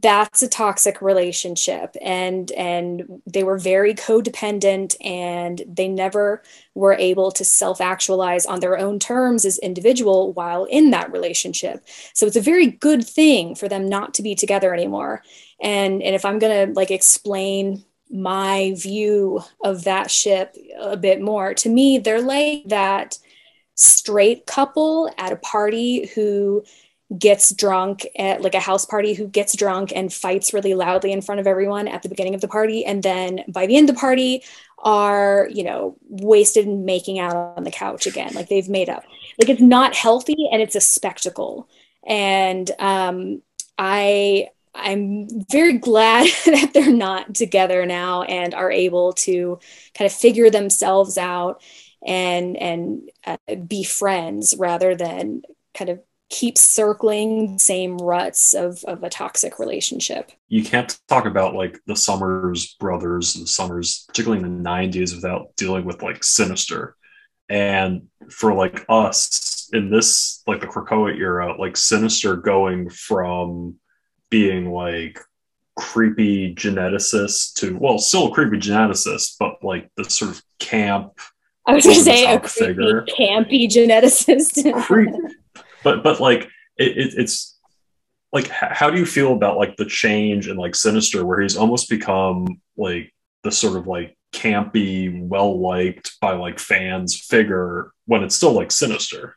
that's 0.00 0.42
a 0.42 0.48
toxic 0.48 1.00
relationship. 1.00 1.96
And 2.00 2.50
and 2.52 3.22
they 3.26 3.44
were 3.44 3.58
very 3.58 3.94
codependent 3.94 4.96
and 5.04 5.62
they 5.66 5.88
never 5.88 6.42
were 6.74 6.94
able 6.94 7.30
to 7.32 7.44
self-actualize 7.44 8.46
on 8.46 8.60
their 8.60 8.78
own 8.78 8.98
terms 8.98 9.44
as 9.44 9.58
individual 9.58 10.32
while 10.32 10.64
in 10.64 10.90
that 10.90 11.12
relationship. 11.12 11.84
So 12.12 12.26
it's 12.26 12.36
a 12.36 12.40
very 12.40 12.66
good 12.66 13.06
thing 13.06 13.54
for 13.54 13.68
them 13.68 13.88
not 13.88 14.14
to 14.14 14.22
be 14.22 14.34
together 14.34 14.74
anymore. 14.74 15.22
And 15.60 16.02
and 16.02 16.14
if 16.14 16.24
i'm 16.24 16.38
going 16.38 16.68
to 16.68 16.74
like 16.74 16.90
explain 16.90 17.84
my 18.10 18.74
view 18.76 19.40
of 19.62 19.84
that 19.84 20.10
ship 20.10 20.56
a 20.78 20.96
bit 20.96 21.20
more 21.20 21.54
to 21.54 21.68
me 21.68 21.98
they're 21.98 22.20
like 22.20 22.62
that 22.66 23.18
straight 23.74 24.46
couple 24.46 25.10
at 25.18 25.32
a 25.32 25.36
party 25.36 26.06
who 26.14 26.62
gets 27.16 27.54
drunk 27.54 28.06
at 28.18 28.40
like 28.40 28.54
a 28.54 28.60
house 28.60 28.84
party 28.86 29.14
who 29.14 29.26
gets 29.28 29.56
drunk 29.56 29.92
and 29.94 30.12
fights 30.12 30.54
really 30.54 30.74
loudly 30.74 31.12
in 31.12 31.20
front 31.20 31.40
of 31.40 31.46
everyone 31.46 31.86
at 31.86 32.02
the 32.02 32.08
beginning 32.08 32.34
of 32.34 32.40
the 32.40 32.48
party. 32.48 32.84
And 32.84 33.02
then 33.02 33.44
by 33.48 33.66
the 33.66 33.76
end 33.76 33.88
of 33.88 33.96
the 33.96 34.00
party 34.00 34.42
are 34.78 35.48
you 35.50 35.64
know 35.64 35.96
wasted 36.08 36.66
and 36.66 36.84
making 36.84 37.18
out 37.18 37.34
on 37.34 37.64
the 37.64 37.70
couch 37.70 38.06
again. 38.06 38.32
Like 38.34 38.48
they've 38.48 38.68
made 38.68 38.88
up. 38.88 39.04
Like 39.40 39.48
it's 39.48 39.60
not 39.60 39.94
healthy 39.94 40.48
and 40.50 40.62
it's 40.62 40.76
a 40.76 40.80
spectacle. 40.80 41.68
And 42.06 42.70
um 42.78 43.42
i 43.78 44.48
i'm 44.74 45.28
very 45.50 45.78
glad 45.78 46.28
that 46.46 46.70
they're 46.72 46.92
not 46.92 47.34
together 47.34 47.84
now 47.86 48.22
and 48.22 48.54
are 48.54 48.70
able 48.70 49.12
to 49.12 49.58
kind 49.94 50.06
of 50.06 50.12
figure 50.12 50.50
themselves 50.50 51.18
out 51.18 51.62
and 52.06 52.56
and 52.56 53.10
uh, 53.26 53.36
be 53.66 53.82
friends 53.82 54.54
rather 54.58 54.94
than 54.94 55.42
kind 55.74 55.90
of 55.90 56.00
keep 56.30 56.58
circling 56.58 57.54
the 57.54 57.58
same 57.58 57.98
ruts 57.98 58.54
of, 58.54 58.82
of 58.84 59.02
a 59.02 59.10
toxic 59.10 59.58
relationship. 59.58 60.32
You 60.48 60.64
can't 60.64 60.98
talk 61.08 61.26
about 61.26 61.54
like 61.54 61.78
the 61.86 61.96
Summers 61.96 62.74
brothers, 62.80 63.34
the 63.34 63.46
Summers, 63.46 64.04
particularly 64.08 64.42
in 64.42 64.62
the 64.62 64.68
90s, 64.68 65.14
without 65.14 65.54
dealing 65.56 65.84
with 65.84 66.02
like 66.02 66.24
Sinister. 66.24 66.96
And 67.48 68.08
for 68.30 68.54
like 68.54 68.84
us 68.88 69.68
in 69.72 69.90
this, 69.90 70.42
like 70.46 70.60
the 70.60 70.66
Krakoa 70.66 71.16
era, 71.16 71.56
like 71.58 71.76
Sinister 71.76 72.36
going 72.36 72.88
from 72.88 73.76
being 74.30 74.72
like 74.72 75.20
creepy 75.76 76.54
geneticist 76.54 77.54
to, 77.54 77.76
well, 77.78 77.98
still 77.98 78.28
a 78.28 78.34
creepy 78.34 78.58
geneticist, 78.58 79.36
but 79.38 79.62
like 79.62 79.90
the 79.96 80.04
sort 80.04 80.30
of 80.32 80.42
camp. 80.58 81.18
I 81.66 81.74
was 81.74 81.84
going 81.84 81.96
to 81.96 82.02
say 82.02 82.32
a 82.32 82.40
creepy, 82.40 82.66
figure. 82.66 83.06
campy 83.18 83.68
geneticist. 83.68 84.82
Creep, 84.82 85.10
but 85.84 86.02
but 86.02 86.20
like 86.20 86.48
it, 86.76 86.98
it, 86.98 87.14
it's 87.16 87.56
like 88.32 88.48
how 88.48 88.90
do 88.90 88.98
you 88.98 89.06
feel 89.06 89.32
about 89.32 89.58
like 89.58 89.76
the 89.76 89.84
change 89.84 90.48
in 90.48 90.56
like 90.56 90.74
sinister 90.74 91.24
where 91.24 91.40
he's 91.40 91.56
almost 91.56 91.88
become 91.88 92.60
like 92.76 93.12
the 93.44 93.52
sort 93.52 93.76
of 93.76 93.86
like 93.86 94.16
campy 94.32 95.22
well 95.22 95.60
liked 95.60 96.18
by 96.20 96.32
like 96.32 96.58
fans 96.58 97.16
figure 97.16 97.92
when 98.06 98.24
it's 98.24 98.34
still 98.34 98.52
like 98.52 98.72
sinister 98.72 99.36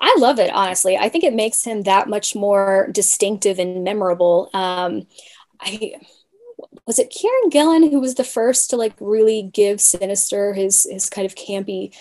I 0.00 0.14
love 0.18 0.38
it, 0.38 0.52
honestly. 0.52 0.96
I 0.96 1.08
think 1.08 1.24
it 1.24 1.34
makes 1.34 1.64
him 1.64 1.82
that 1.82 2.08
much 2.08 2.34
more 2.34 2.88
distinctive 2.92 3.58
and 3.58 3.82
memorable. 3.82 4.50
Um, 4.54 5.06
I 5.60 5.94
was 6.86 6.98
it 6.98 7.12
Kieron 7.12 7.50
Gillen 7.50 7.90
who 7.90 8.00
was 8.00 8.14
the 8.14 8.24
first 8.24 8.70
to 8.70 8.76
like 8.76 8.94
really 9.00 9.42
give 9.42 9.80
Sinister 9.80 10.54
his 10.54 10.86
his 10.90 11.10
kind 11.10 11.26
of 11.26 11.34
campy 11.34 11.94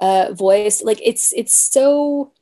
uh, 0.00 0.32
voice. 0.32 0.82
Like 0.82 1.00
it's 1.02 1.32
it's 1.34 1.54
so 1.54 2.32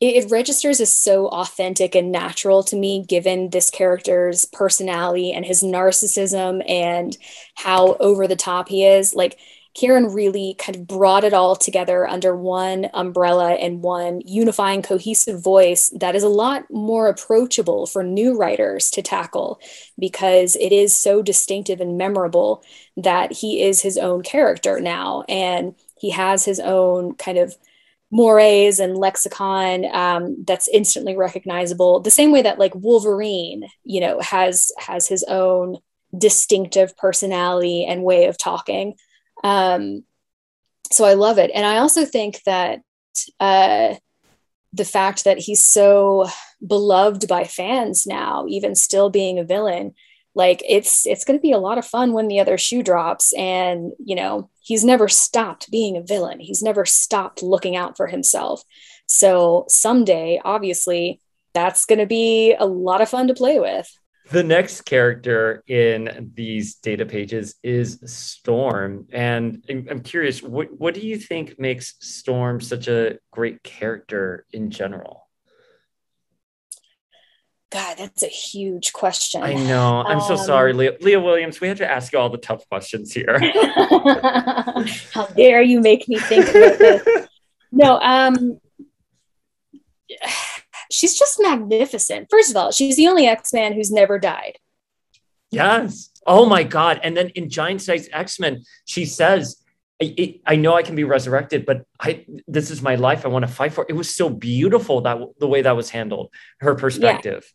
it, 0.00 0.24
it 0.24 0.30
registers 0.30 0.80
as 0.80 0.94
so 0.94 1.28
authentic 1.28 1.94
and 1.94 2.10
natural 2.10 2.62
to 2.64 2.76
me 2.76 3.04
given 3.06 3.50
this 3.50 3.70
character's 3.70 4.44
personality 4.46 5.32
and 5.32 5.44
his 5.44 5.62
narcissism 5.62 6.62
and 6.68 7.16
how 7.54 7.94
over 7.94 8.26
the 8.26 8.36
top 8.36 8.68
he 8.68 8.84
is 8.84 9.14
like 9.14 9.38
Kieron 9.76 10.12
really 10.12 10.56
kind 10.58 10.74
of 10.74 10.86
brought 10.86 11.22
it 11.22 11.32
all 11.32 11.54
together 11.54 12.06
under 12.06 12.34
one 12.34 12.90
umbrella 12.92 13.52
and 13.52 13.82
one 13.82 14.20
unifying, 14.26 14.82
cohesive 14.82 15.40
voice 15.40 15.90
that 15.90 16.16
is 16.16 16.24
a 16.24 16.28
lot 16.28 16.64
more 16.70 17.06
approachable 17.08 17.86
for 17.86 18.02
new 18.02 18.36
writers 18.36 18.90
to 18.90 19.02
tackle 19.02 19.60
because 19.98 20.56
it 20.56 20.72
is 20.72 20.94
so 20.94 21.22
distinctive 21.22 21.80
and 21.80 21.96
memorable 21.96 22.64
that 22.96 23.32
he 23.32 23.62
is 23.62 23.80
his 23.80 23.96
own 23.96 24.22
character 24.22 24.80
now. 24.80 25.22
And 25.28 25.76
he 25.96 26.10
has 26.10 26.44
his 26.44 26.58
own 26.58 27.14
kind 27.14 27.38
of 27.38 27.54
mores 28.10 28.80
and 28.80 28.96
lexicon 28.96 29.84
um, 29.94 30.42
that's 30.44 30.66
instantly 30.68 31.16
recognizable 31.16 32.00
the 32.00 32.10
same 32.10 32.32
way 32.32 32.42
that 32.42 32.58
like 32.58 32.74
wolverine 32.74 33.68
you 33.84 34.00
know 34.00 34.18
has 34.20 34.72
has 34.78 35.06
his 35.06 35.22
own 35.28 35.78
distinctive 36.16 36.96
personality 36.96 37.84
and 37.84 38.02
way 38.02 38.26
of 38.26 38.38
talking. 38.38 38.94
Um, 39.44 40.04
so 40.90 41.04
I 41.04 41.14
love 41.14 41.38
it. 41.38 41.50
And 41.54 41.64
I 41.64 41.78
also 41.78 42.04
think 42.04 42.42
that 42.44 42.80
uh, 43.38 43.94
the 44.72 44.84
fact 44.84 45.24
that 45.24 45.38
he's 45.38 45.62
so 45.62 46.28
beloved 46.66 47.28
by 47.28 47.44
fans 47.44 48.06
now, 48.06 48.46
even 48.48 48.74
still 48.74 49.10
being 49.10 49.38
a 49.38 49.44
villain, 49.44 49.94
like 50.34 50.62
it's 50.68 51.06
it's 51.06 51.24
going 51.24 51.38
to 51.38 51.42
be 51.42 51.52
a 51.52 51.58
lot 51.58 51.78
of 51.78 51.86
fun 51.86 52.12
when 52.12 52.28
the 52.28 52.40
other 52.40 52.56
shoe 52.56 52.82
drops 52.82 53.32
and 53.34 53.92
you 53.98 54.14
know 54.14 54.48
he's 54.60 54.84
never 54.84 55.08
stopped 55.08 55.70
being 55.70 55.96
a 55.96 56.02
villain 56.02 56.40
he's 56.40 56.62
never 56.62 56.84
stopped 56.84 57.42
looking 57.42 57.76
out 57.76 57.96
for 57.96 58.06
himself 58.06 58.62
so 59.06 59.64
someday 59.68 60.40
obviously 60.44 61.20
that's 61.52 61.84
going 61.84 61.98
to 61.98 62.06
be 62.06 62.54
a 62.54 62.66
lot 62.66 63.00
of 63.00 63.08
fun 63.08 63.26
to 63.26 63.34
play 63.34 63.58
with 63.58 63.90
the 64.30 64.42
next 64.44 64.82
character 64.82 65.64
in 65.66 66.30
these 66.34 66.76
data 66.76 67.04
pages 67.04 67.56
is 67.64 67.98
Storm. 68.04 69.08
And 69.12 69.64
I'm 69.68 70.00
curious, 70.02 70.40
what, 70.40 70.68
what 70.78 70.94
do 70.94 71.00
you 71.00 71.16
think 71.16 71.58
makes 71.58 71.96
Storm 71.98 72.60
such 72.60 72.86
a 72.86 73.18
great 73.32 73.62
character 73.64 74.46
in 74.52 74.70
general? 74.70 75.19
God, 77.70 77.98
that's 77.98 78.24
a 78.24 78.28
huge 78.28 78.92
question. 78.92 79.42
I 79.44 79.54
know. 79.54 80.02
I'm 80.04 80.18
um, 80.18 80.26
so 80.26 80.34
sorry, 80.34 80.72
Leah. 80.72 80.96
Leah 81.00 81.20
Williams. 81.20 81.60
We 81.60 81.68
have 81.68 81.78
to 81.78 81.88
ask 81.88 82.12
you 82.12 82.18
all 82.18 82.28
the 82.28 82.38
tough 82.38 82.68
questions 82.68 83.12
here. 83.12 83.38
How 85.12 85.26
dare 85.36 85.62
you 85.62 85.80
make 85.80 86.08
me 86.08 86.18
think 86.18 86.48
about 86.48 86.78
this? 86.78 87.28
No, 87.70 88.00
um, 88.00 88.60
she's 90.90 91.16
just 91.16 91.40
magnificent. 91.40 92.28
First 92.28 92.50
of 92.50 92.56
all, 92.56 92.72
she's 92.72 92.96
the 92.96 93.06
only 93.06 93.26
X 93.26 93.52
Man 93.52 93.72
who's 93.72 93.92
never 93.92 94.18
died. 94.18 94.58
Yes. 95.50 96.10
Oh 96.26 96.46
my 96.46 96.64
God. 96.64 97.00
And 97.02 97.16
then 97.16 97.28
in 97.30 97.50
Giant 97.50 97.82
Size 97.82 98.08
X 98.12 98.40
Men, 98.40 98.64
she 98.84 99.04
says, 99.04 99.62
I, 100.02 100.40
I 100.46 100.56
know 100.56 100.74
I 100.74 100.82
can 100.82 100.96
be 100.96 101.04
resurrected, 101.04 101.66
but 101.66 101.84
I 102.00 102.24
this 102.48 102.70
is 102.70 102.82
my 102.82 102.94
life. 102.94 103.24
I 103.24 103.28
want 103.28 103.46
to 103.46 103.52
fight 103.52 103.72
for. 103.72 103.86
It 103.88 103.92
was 103.92 104.14
so 104.14 104.30
beautiful 104.30 105.02
that 105.02 105.18
the 105.38 105.48
way 105.48 105.62
that 105.62 105.76
was 105.76 105.90
handled, 105.90 106.32
her 106.60 106.74
perspective. 106.74 107.52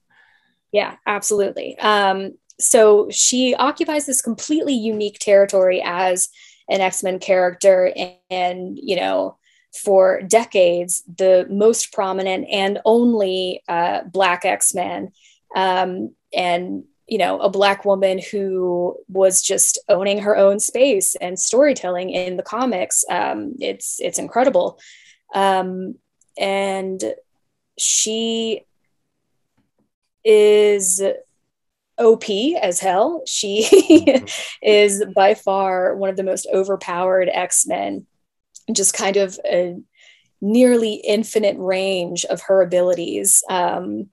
Yeah, 0.75 0.97
absolutely. 1.07 1.79
Um, 1.79 2.33
so 2.59 3.07
she 3.09 3.55
occupies 3.55 4.05
this 4.05 4.21
completely 4.21 4.73
unique 4.73 5.19
territory 5.19 5.81
as 5.81 6.27
an 6.67 6.81
X-Men 6.81 7.19
character, 7.19 7.93
and, 7.95 8.15
and 8.29 8.77
you 8.77 8.97
know, 8.97 9.37
for 9.85 10.21
decades 10.23 11.01
the 11.17 11.47
most 11.49 11.93
prominent 11.93 12.45
and 12.51 12.79
only 12.83 13.63
uh, 13.69 14.01
Black 14.03 14.43
X 14.43 14.75
Men. 14.75 15.13
Um, 15.55 16.13
and 16.35 16.83
you 17.07 17.19
know 17.19 17.39
a 17.39 17.49
black 17.49 17.85
woman 17.85 18.19
who 18.19 18.97
was 19.07 19.41
just 19.41 19.79
owning 19.87 20.19
her 20.23 20.35
own 20.35 20.59
space 20.59 21.15
and 21.15 21.39
storytelling 21.39 22.09
in 22.09 22.35
the 22.35 22.43
comics 22.43 23.05
um, 23.09 23.53
it's 23.59 23.99
it's 24.01 24.17
incredible 24.17 24.77
um, 25.35 25.95
and 26.37 27.13
she 27.77 28.65
is 30.25 31.01
op 31.97 32.29
as 32.61 32.79
hell 32.81 33.23
she 33.25 33.63
is 34.61 35.03
by 35.15 35.33
far 35.33 35.95
one 35.95 36.09
of 36.09 36.17
the 36.17 36.23
most 36.23 36.45
overpowered 36.53 37.29
x-men 37.31 38.05
just 38.73 38.93
kind 38.93 39.17
of 39.17 39.39
a 39.45 39.77
nearly 40.41 40.95
infinite 40.95 41.55
range 41.57 42.25
of 42.25 42.41
her 42.41 42.61
abilities. 42.61 43.43
Um, 43.49 44.09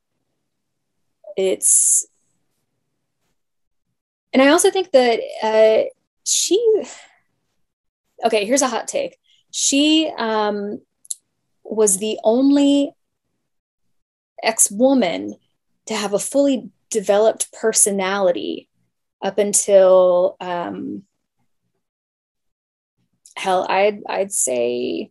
it's, 1.36 2.06
and 4.32 4.42
I 4.42 4.48
also 4.48 4.70
think 4.70 4.90
that 4.92 5.20
uh, 5.42 5.88
she, 6.24 6.82
okay, 8.24 8.44
here's 8.44 8.62
a 8.62 8.68
hot 8.68 8.88
take. 8.88 9.18
She 9.50 10.10
um, 10.16 10.80
was 11.62 11.98
the 11.98 12.18
only 12.24 12.92
ex 14.42 14.70
woman 14.70 15.36
to 15.86 15.94
have 15.94 16.12
a 16.12 16.18
fully 16.18 16.70
developed 16.90 17.52
personality 17.52 18.68
up 19.22 19.38
until 19.38 20.36
um, 20.40 21.04
hell, 23.36 23.66
I'd 23.68 24.00
I'd 24.08 24.32
say 24.32 25.10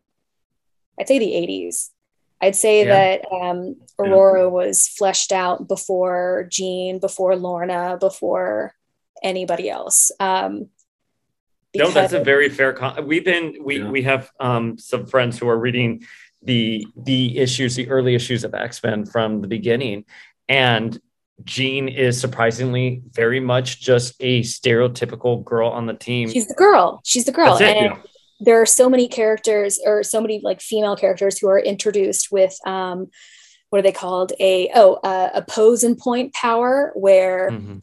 I'd 1.00 1.08
say 1.08 1.19
the 1.19 1.32
80s. 1.32 1.89
I'd 2.41 2.56
say 2.56 2.86
yeah. 2.86 3.17
that 3.19 3.32
um, 3.32 3.76
Ororo 4.00 4.43
yeah. 4.43 4.45
was 4.45 4.88
fleshed 4.88 5.32
out 5.32 5.67
before 5.67 6.48
Jean, 6.50 7.00
before 7.00 7.36
Lorna, 7.36 7.98
before 8.00 8.74
anybody 9.24 9.69
else. 9.69 10.12
Um, 10.19 10.69
no, 11.76 11.89
that's 11.89 12.13
a 12.13 12.24
very 12.24 12.50
fair. 12.50 12.74
Con- 12.74 13.06
we've 13.06 13.24
been 13.24 13.63
we 13.63 13.80
yeah. 13.80 13.89
we 13.89 14.02
have 14.04 14.32
um, 14.39 14.78
some 14.78 15.06
friends 15.06 15.39
who 15.39 15.48
are 15.48 15.58
reading 15.58 16.04
the 16.41 16.86
the 16.98 17.38
issues, 17.38 17.76
the 17.76 17.89
early 17.89 18.15
issues 18.15 18.43
of 18.43 18.54
X 18.54 18.84
Men 18.84 19.06
from 19.06 19.41
the 19.41 19.48
beginning, 19.48 20.06
and 20.52 21.00
Jean 21.44 21.88
is 21.88 22.20
surprisingly 22.20 23.02
very 23.12 23.40
much 23.40 23.82
just 23.82 24.16
a 24.20 24.42
stereotypical 24.42 25.44
girl 25.44 25.70
on 25.70 25.86
the 25.86 25.94
team. 25.94 26.30
She's 26.30 26.48
the 26.48 26.54
girl. 26.54 27.02
She's 27.04 27.26
the 27.26 27.32
girl. 27.32 27.56
It, 27.56 27.62
and 27.62 27.86
yeah 27.96 28.02
there 28.42 28.60
are 28.60 28.66
so 28.66 28.90
many 28.90 29.08
characters 29.08 29.80
or 29.86 30.04
so 30.04 30.20
many 30.20 30.42
like 30.44 30.62
female 30.62 30.98
characters 30.98 31.38
who 31.38 31.48
are 31.48 31.60
introduced 31.60 32.32
with 32.32 32.58
um, 32.66 33.10
what 33.70 33.80
are 33.80 33.84
they 33.84 33.92
called 33.92 34.34
a 34.40 34.70
oh 34.76 34.96
uh, 34.96 35.30
a 35.36 35.42
pose 35.44 35.84
and 35.84 35.98
point 35.98 36.34
power 36.34 36.92
where 36.96 37.52
mm-hmm. 37.52 37.78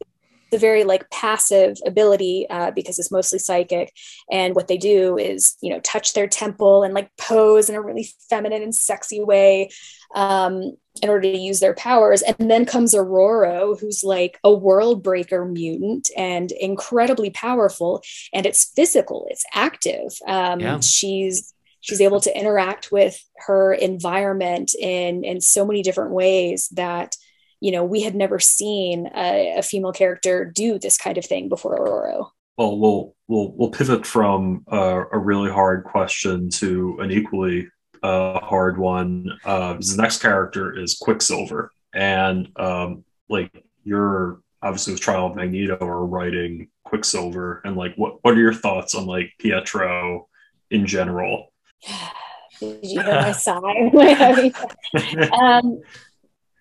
The 0.51 0.59
very 0.59 0.85
like 0.85 1.11
passive 1.11 1.77
ability 1.85 2.47
uh, 2.49 2.71
because 2.71 2.99
it's 2.99 3.11
mostly 3.11 3.39
psychic 3.39 3.93
and 4.31 4.55
what 4.55 4.69
they 4.69 4.79
do 4.79 5.19
is 5.19 5.57
you 5.61 5.71
know 5.71 5.81
touch 5.81 6.15
their 6.15 6.27
temple 6.27 6.83
and 6.83 6.95
like 6.95 7.11
pose 7.17 7.69
in 7.69 7.77
a 7.77 7.83
really 7.83 8.09
feminine 8.31 8.63
and 8.63 8.75
sexy 8.75 9.23
way 9.23 9.69
um, 10.15 10.77
in 11.03 11.09
order 11.09 11.33
to 11.33 11.39
use 11.39 11.61
their 11.61 11.75
powers. 11.75 12.23
And 12.23 12.51
then 12.51 12.65
comes 12.65 12.95
Ororo, 12.95 13.79
who's 13.79 14.03
like 14.03 14.39
a 14.43 14.53
world 14.53 15.03
breaker 15.03 15.45
mutant 15.45 16.11
and 16.17 16.51
incredibly 16.53 17.31
powerful. 17.31 18.03
And 18.33 18.47
it's 18.47 18.73
physical, 18.73 19.27
it's 19.31 19.45
active. 19.55 20.13
Um, 20.27 20.61
yeah. 20.61 20.81
She's 20.81 21.55
she's 21.81 22.01
able 22.01 22.21
to 22.21 22.37
interact 22.37 22.91
with 22.91 23.23
her 23.47 23.73
environment 23.73 24.75
in 24.75 25.25
in 25.25 25.41
so 25.41 25.65
many 25.65 25.83
different 25.83 26.13
ways 26.13 26.69
that 26.73 27.17
you 27.61 27.73
know 27.73 27.85
we 27.85 28.03
had 28.03 28.15
never 28.15 28.39
seen 28.39 29.11
a, 29.15 29.59
a 29.59 29.63
female 29.63 29.93
character 29.93 30.45
do 30.45 30.79
this 30.79 30.97
kind 30.97 31.19
of 31.19 31.25
thing 31.25 31.49
before 31.49 31.79
Ororo. 31.79 32.31
Well, 32.57 32.77
we'll 32.79 33.15
we'll 33.29 33.53
we'll 33.57 33.71
pivot 33.71 34.05
from 34.05 34.65
uh, 34.71 35.05
a 35.13 35.19
really 35.19 35.51
hard 35.51 35.85
question 35.85 36.51
to 36.51 36.99
an 37.01 37.11
equally 37.11 37.69
a 38.03 38.41
hard 38.41 38.79
one. 38.79 39.39
Uh, 39.45 39.75
the 39.75 39.97
next 39.97 40.21
character 40.21 40.77
is 40.77 40.97
Quicksilver, 41.01 41.71
and 41.93 42.49
um, 42.57 43.05
like 43.29 43.65
you're 43.85 44.41
obviously 44.61 44.93
with 44.93 45.03
Trial 45.03 45.27
of 45.27 45.37
Magneto 45.37 45.77
or 45.77 46.07
writing 46.07 46.69
Quicksilver, 46.85 47.63
and 47.65 47.77
like 47.77 47.95
what 47.95 48.23
what 48.23 48.35
are 48.35 48.41
your 48.41 48.55
thoughts 48.55 48.95
on 48.95 49.07
like 49.07 49.33
Pietro 49.39 50.29
in 50.71 50.87
general? 50.87 51.53
Did 52.61 52.79
you 52.83 53.03
hear 53.03 53.15
my 53.15 53.33
sigh? 53.33 53.61
um, 55.41 55.81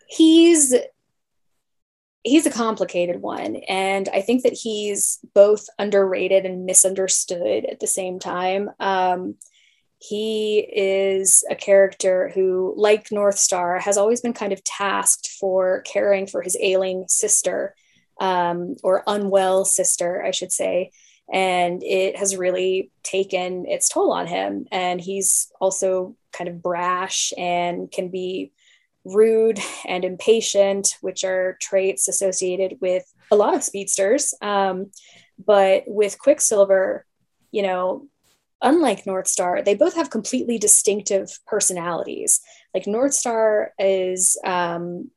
he's 0.07 0.73
he's 2.23 2.45
a 2.45 2.51
complicated 2.51 3.21
one 3.21 3.57
and 3.67 4.09
i 4.13 4.21
think 4.21 4.43
that 4.43 4.53
he's 4.53 5.19
both 5.33 5.67
underrated 5.79 6.45
and 6.45 6.65
misunderstood 6.65 7.65
at 7.65 7.79
the 7.79 7.87
same 7.87 8.19
time 8.19 8.69
um, 8.79 9.35
he 9.99 10.59
is 10.59 11.43
a 11.49 11.55
character 11.55 12.31
who, 12.33 12.73
like 12.77 13.11
north 13.11 13.37
star 13.37 13.79
has 13.79 13.97
always 13.97 14.21
been 14.21 14.33
kind 14.33 14.53
of 14.53 14.63
tasked 14.63 15.29
for 15.39 15.81
caring 15.81 16.27
for 16.27 16.41
his 16.41 16.57
ailing 16.61 17.05
sister 17.07 17.73
um, 18.19 18.75
or 18.83 19.03
unwell 19.07 19.65
sister, 19.65 20.23
I 20.23 20.31
should 20.31 20.51
say. 20.51 20.91
And 21.31 21.83
it 21.83 22.15
has 22.17 22.37
really 22.37 22.91
taken 23.03 23.65
its 23.65 23.89
toll 23.89 24.11
on 24.11 24.27
him. 24.27 24.65
And 24.71 25.01
he's 25.01 25.51
also 25.59 26.15
kind 26.31 26.47
of 26.47 26.61
brash 26.61 27.33
and 27.37 27.91
can 27.91 28.09
be 28.09 28.51
rude 29.13 29.59
and 29.87 30.03
impatient, 30.03 30.95
which 31.01 31.23
are 31.23 31.57
traits 31.61 32.07
associated 32.07 32.77
with 32.81 33.03
a 33.31 33.35
lot 33.35 33.53
of 33.53 33.63
speedsters. 33.63 34.33
Um, 34.41 34.91
but 35.43 35.83
with 35.87 36.19
Quicksilver, 36.19 37.05
you 37.51 37.61
know, 37.61 38.07
unlike 38.61 39.05
Northstar, 39.05 39.63
they 39.63 39.75
both 39.75 39.95
have 39.95 40.09
completely 40.09 40.57
distinctive 40.57 41.39
personalities. 41.45 42.41
Like 42.73 42.85
Northstar 42.85 43.69
is 43.79 44.37
um, 44.43 45.11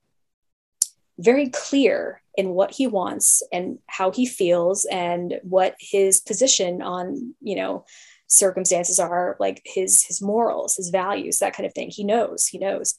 very 1.19 1.49
clear 1.49 2.23
in 2.35 2.51
what 2.51 2.73
he 2.73 2.87
wants 2.87 3.43
and 3.53 3.79
how 3.87 4.11
he 4.11 4.27
feels 4.27 4.85
and 4.85 5.41
what 5.43 5.75
his 5.79 6.21
position 6.21 6.83
on, 6.83 7.35
you 7.41 7.57
know, 7.57 7.85
circumstances 8.29 9.01
are, 9.01 9.37
like 9.41 9.61
his 9.65 10.05
his 10.05 10.23
morals, 10.23 10.77
his 10.77 10.91
values, 10.91 11.39
that 11.39 11.55
kind 11.55 11.67
of 11.67 11.75
thing. 11.75 11.91
He 11.91 12.05
knows, 12.05 12.47
he 12.47 12.59
knows. 12.59 12.99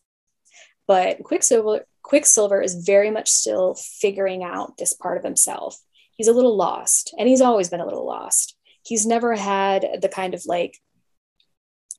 But 0.91 1.23
Quicksilver 1.23 1.85
Quicksilver 2.01 2.61
is 2.61 2.83
very 2.83 3.11
much 3.11 3.29
still 3.29 3.75
figuring 3.75 4.43
out 4.43 4.75
this 4.77 4.93
part 4.93 5.17
of 5.17 5.23
himself 5.23 5.79
he's 6.17 6.27
a 6.27 6.33
little 6.33 6.57
lost 6.57 7.13
and 7.17 7.29
he's 7.29 7.39
always 7.39 7.69
been 7.69 7.79
a 7.79 7.85
little 7.85 8.05
lost 8.05 8.57
he's 8.83 9.05
never 9.05 9.35
had 9.35 10.01
the 10.01 10.09
kind 10.09 10.33
of 10.33 10.45
like 10.45 10.77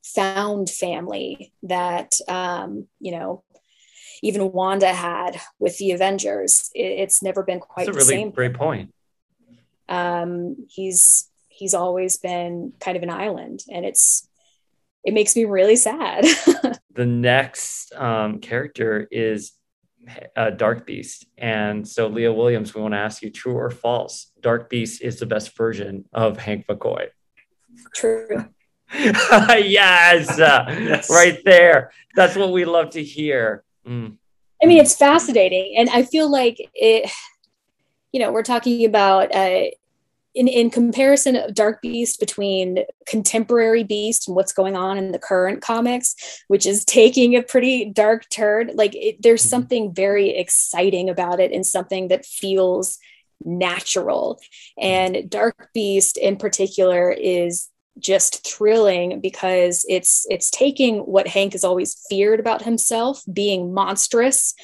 found 0.03 0.69
family 0.69 1.51
that 1.63 2.19
um, 2.27 2.87
you 2.99 3.11
know 3.11 3.43
even 4.21 4.51
Wanda 4.51 4.93
had 4.93 5.41
with 5.59 5.77
the 5.79 5.91
Avengers. 5.91 6.69
It, 6.73 6.99
it's 7.03 7.21
never 7.23 7.43
been 7.43 7.59
quite 7.59 7.87
That's 7.87 7.97
the 7.97 8.03
really 8.03 8.23
same. 8.23 8.31
great 8.31 8.53
point. 8.53 8.93
Um, 9.89 10.67
he's 10.69 11.29
he's 11.49 11.73
always 11.73 12.17
been 12.17 12.73
kind 12.79 12.95
of 12.95 13.03
an 13.03 13.09
island, 13.09 13.63
and 13.71 13.85
it's 13.85 14.29
it 15.03 15.13
makes 15.13 15.35
me 15.35 15.45
really 15.45 15.75
sad. 15.75 16.25
the 16.93 17.05
next 17.05 17.93
um, 17.95 18.39
character 18.39 19.07
is 19.11 19.53
uh, 20.35 20.49
Dark 20.51 20.85
Beast, 20.85 21.25
and 21.37 21.87
so 21.87 22.07
Leah 22.07 22.33
Williams, 22.33 22.73
we 22.73 22.81
want 22.81 22.93
to 22.93 22.99
ask 22.99 23.21
you: 23.21 23.29
true 23.29 23.55
or 23.55 23.69
false? 23.69 24.31
Dark 24.41 24.69
Beast 24.69 25.01
is 25.01 25.19
the 25.19 25.25
best 25.25 25.55
version 25.55 26.05
of 26.13 26.37
Hank 26.37 26.65
McCoy. 26.67 27.07
True. 27.95 28.45
yes, 28.93 30.39
uh, 30.39 30.65
Yes. 30.67 31.09
right 31.09 31.39
there. 31.45 31.91
That's 32.15 32.35
what 32.35 32.51
we 32.51 32.65
love 32.65 32.91
to 32.91 33.03
hear. 33.03 33.63
Mm. 33.87 34.17
I 34.61 34.65
mean, 34.65 34.79
it's 34.79 34.95
fascinating, 34.95 35.75
and 35.77 35.89
I 35.89 36.03
feel 36.03 36.29
like 36.31 36.57
it. 36.73 37.09
You 38.11 38.19
know, 38.19 38.31
we're 38.31 38.43
talking 38.43 38.85
about 38.85 39.33
uh, 39.33 39.63
in 40.35 40.47
in 40.47 40.69
comparison 40.69 41.35
of 41.35 41.53
Dark 41.53 41.81
Beast 41.81 42.19
between 42.19 42.85
contemporary 43.05 43.83
Beast 43.83 44.27
and 44.27 44.35
what's 44.35 44.53
going 44.53 44.75
on 44.75 44.97
in 44.97 45.11
the 45.11 45.19
current 45.19 45.61
comics, 45.61 46.15
which 46.47 46.65
is 46.65 46.83
taking 46.85 47.35
a 47.35 47.43
pretty 47.43 47.85
dark 47.85 48.29
turn. 48.29 48.71
Like, 48.73 48.95
it, 48.95 49.21
there's 49.21 49.43
Mhm. 49.45 49.49
something 49.49 49.93
very 49.93 50.29
exciting 50.29 51.09
about 51.09 51.39
it, 51.39 51.51
and 51.51 51.65
something 51.65 52.07
that 52.07 52.25
feels 52.25 52.97
natural. 53.45 54.39
And 54.77 55.29
Dark 55.29 55.69
Beast, 55.73 56.17
in 56.17 56.37
particular, 56.37 57.11
is 57.11 57.69
just 57.99 58.47
thrilling 58.47 59.19
because 59.19 59.85
it's 59.87 60.25
it's 60.29 60.49
taking 60.49 60.99
what 60.99 61.27
Hank 61.27 61.53
has 61.53 61.63
always 61.63 61.95
feared 62.09 62.39
about 62.39 62.63
himself, 62.63 63.21
being 63.31 63.73
monstrous, 63.73 64.55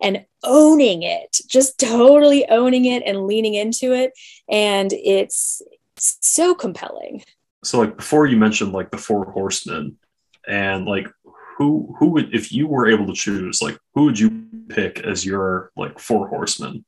and 0.00 0.24
owning 0.42 1.02
it, 1.02 1.38
just 1.48 1.78
totally 1.78 2.48
owning 2.48 2.84
it 2.84 3.02
and 3.04 3.26
leaning 3.26 3.54
into 3.54 3.92
it. 3.92 4.12
And 4.48 4.92
it's 4.92 5.62
so 5.98 6.54
compelling. 6.54 7.22
So 7.64 7.80
like 7.80 7.96
before 7.96 8.26
you 8.26 8.36
mentioned 8.36 8.72
like 8.72 8.90
the 8.90 8.98
four 8.98 9.30
horsemen 9.32 9.98
and 10.46 10.86
like 10.86 11.08
who 11.56 11.94
who 11.98 12.10
would 12.10 12.34
if 12.34 12.52
you 12.52 12.66
were 12.66 12.86
able 12.86 13.06
to 13.06 13.14
choose 13.14 13.62
like 13.62 13.78
who 13.94 14.04
would 14.04 14.18
you 14.18 14.46
pick 14.68 15.00
as 15.00 15.24
your 15.24 15.72
like 15.76 15.98
four 15.98 16.28
horsemen? 16.28 16.84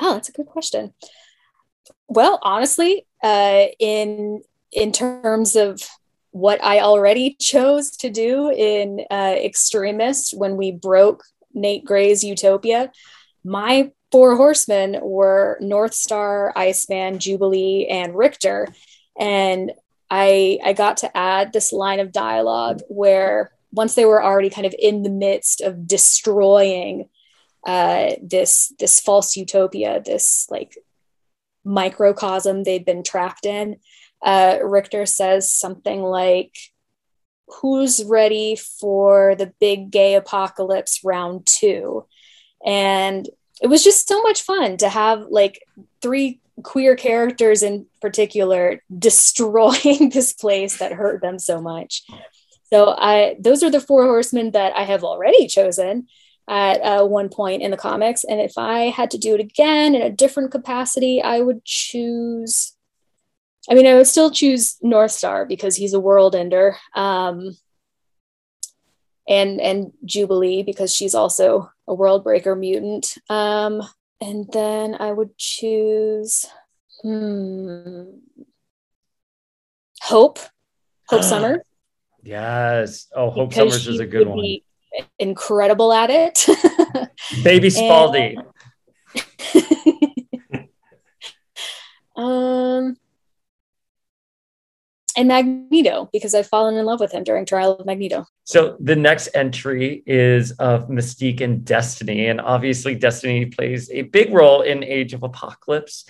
Oh, 0.00 0.14
that's 0.14 0.28
a 0.28 0.32
good 0.32 0.46
question. 0.46 0.94
Well, 2.08 2.38
honestly, 2.42 3.06
uh, 3.22 3.66
in 3.78 4.42
in 4.72 4.92
terms 4.92 5.56
of 5.56 5.82
what 6.30 6.62
I 6.64 6.80
already 6.80 7.36
chose 7.40 7.96
to 7.98 8.10
do 8.10 8.50
in 8.50 9.04
uh, 9.10 9.36
Extremist 9.38 10.36
when 10.36 10.56
we 10.56 10.72
broke 10.72 11.24
Nate 11.54 11.84
Grey's 11.84 12.24
Utopia, 12.24 12.90
my 13.44 13.90
four 14.12 14.36
horsemen 14.36 14.98
were 15.02 15.58
Northstar, 15.62 16.52
Iceman, 16.56 17.18
Jubilee, 17.18 17.86
and 17.88 18.16
Richter, 18.16 18.68
and 19.18 19.72
I 20.10 20.58
I 20.64 20.72
got 20.72 20.98
to 20.98 21.16
add 21.16 21.52
this 21.52 21.72
line 21.72 22.00
of 22.00 22.12
dialogue 22.12 22.80
where 22.88 23.52
once 23.72 23.94
they 23.94 24.04
were 24.04 24.22
already 24.22 24.50
kind 24.50 24.66
of 24.66 24.74
in 24.78 25.02
the 25.02 25.10
midst 25.10 25.60
of 25.60 25.86
destroying 25.86 27.08
uh, 27.66 28.12
this 28.22 28.72
this 28.78 29.00
false 29.00 29.36
utopia, 29.36 30.02
this 30.04 30.46
like 30.50 30.76
microcosm 31.64 32.64
they'd 32.64 32.84
been 32.84 33.02
trapped 33.02 33.46
in. 33.46 33.76
Uh, 34.22 34.58
Richter 34.62 35.06
says 35.06 35.52
something 35.52 36.02
like, 36.02 36.54
"Who's 37.60 38.04
ready 38.04 38.56
for 38.56 39.34
the 39.34 39.52
big 39.60 39.90
gay 39.90 40.14
apocalypse 40.14 41.00
round 41.04 41.46
two? 41.46 42.06
And 42.64 43.28
it 43.60 43.66
was 43.66 43.84
just 43.84 44.08
so 44.08 44.22
much 44.22 44.42
fun 44.42 44.76
to 44.78 44.88
have 44.88 45.26
like 45.30 45.62
three 46.00 46.40
queer 46.62 46.96
characters 46.96 47.62
in 47.62 47.86
particular 48.00 48.82
destroying 48.98 50.10
this 50.12 50.32
place 50.32 50.78
that 50.78 50.92
hurt 50.92 51.22
them 51.22 51.38
so 51.38 51.60
much. 51.60 52.02
So 52.72 52.94
I 52.96 53.36
those 53.40 53.62
are 53.62 53.70
the 53.70 53.80
four 53.80 54.04
horsemen 54.04 54.52
that 54.52 54.74
I 54.76 54.84
have 54.84 55.04
already 55.04 55.48
chosen 55.48 56.06
at 56.48 56.80
uh, 56.80 57.06
one 57.06 57.28
point 57.28 57.62
in 57.62 57.70
the 57.70 57.76
comics. 57.76 58.24
And 58.24 58.40
if 58.40 58.58
I 58.58 58.90
had 58.90 59.10
to 59.12 59.18
do 59.18 59.34
it 59.34 59.40
again 59.40 59.94
in 59.94 60.02
a 60.02 60.10
different 60.10 60.50
capacity, 60.50 61.22
I 61.22 61.40
would 61.40 61.64
choose. 61.64 62.76
I 63.68 63.74
mean, 63.74 63.86
I 63.86 63.94
would 63.94 64.06
still 64.06 64.30
choose 64.30 64.76
Northstar 64.82 65.46
because 65.46 65.76
he's 65.76 65.92
a 65.92 66.00
world 66.00 66.34
ender, 66.34 66.76
um, 66.94 67.56
and 69.28 69.60
and 69.60 69.92
Jubilee 70.04 70.62
because 70.62 70.94
she's 70.94 71.14
also 71.14 71.70
a 71.86 71.94
world 71.94 72.24
breaker 72.24 72.54
mutant. 72.56 73.18
Um, 73.28 73.82
and 74.20 74.50
then 74.52 74.96
I 74.98 75.12
would 75.12 75.36
choose 75.36 76.46
hmm, 77.02 78.04
Hope, 80.02 80.38
Hope 81.08 81.22
Summer. 81.24 81.62
Yes. 82.22 83.08
Oh, 83.14 83.30
Hope 83.30 83.50
because 83.50 83.72
Summers 83.72 83.86
is 83.86 84.00
a 84.00 84.06
good 84.06 84.28
one. 84.28 84.58
Incredible 85.18 85.92
at 85.92 86.10
it. 86.10 86.46
Baby 87.44 87.68
Spaldy. 87.68 88.36
um, 92.16 92.96
and 95.20 95.28
Magneto, 95.28 96.08
because 96.14 96.34
I've 96.34 96.46
fallen 96.46 96.76
in 96.76 96.86
love 96.86 96.98
with 96.98 97.12
him 97.12 97.24
during 97.24 97.44
Trial 97.44 97.72
of 97.72 97.84
Magneto. 97.84 98.24
So 98.44 98.78
the 98.80 98.96
next 98.96 99.28
entry 99.34 100.02
is 100.06 100.52
of 100.52 100.88
Mystique 100.88 101.42
and 101.42 101.62
Destiny, 101.62 102.28
and 102.28 102.40
obviously 102.40 102.94
Destiny 102.94 103.46
plays 103.46 103.90
a 103.90 104.02
big 104.02 104.32
role 104.32 104.62
in 104.62 104.82
Age 104.82 105.12
of 105.12 105.22
Apocalypse. 105.22 106.06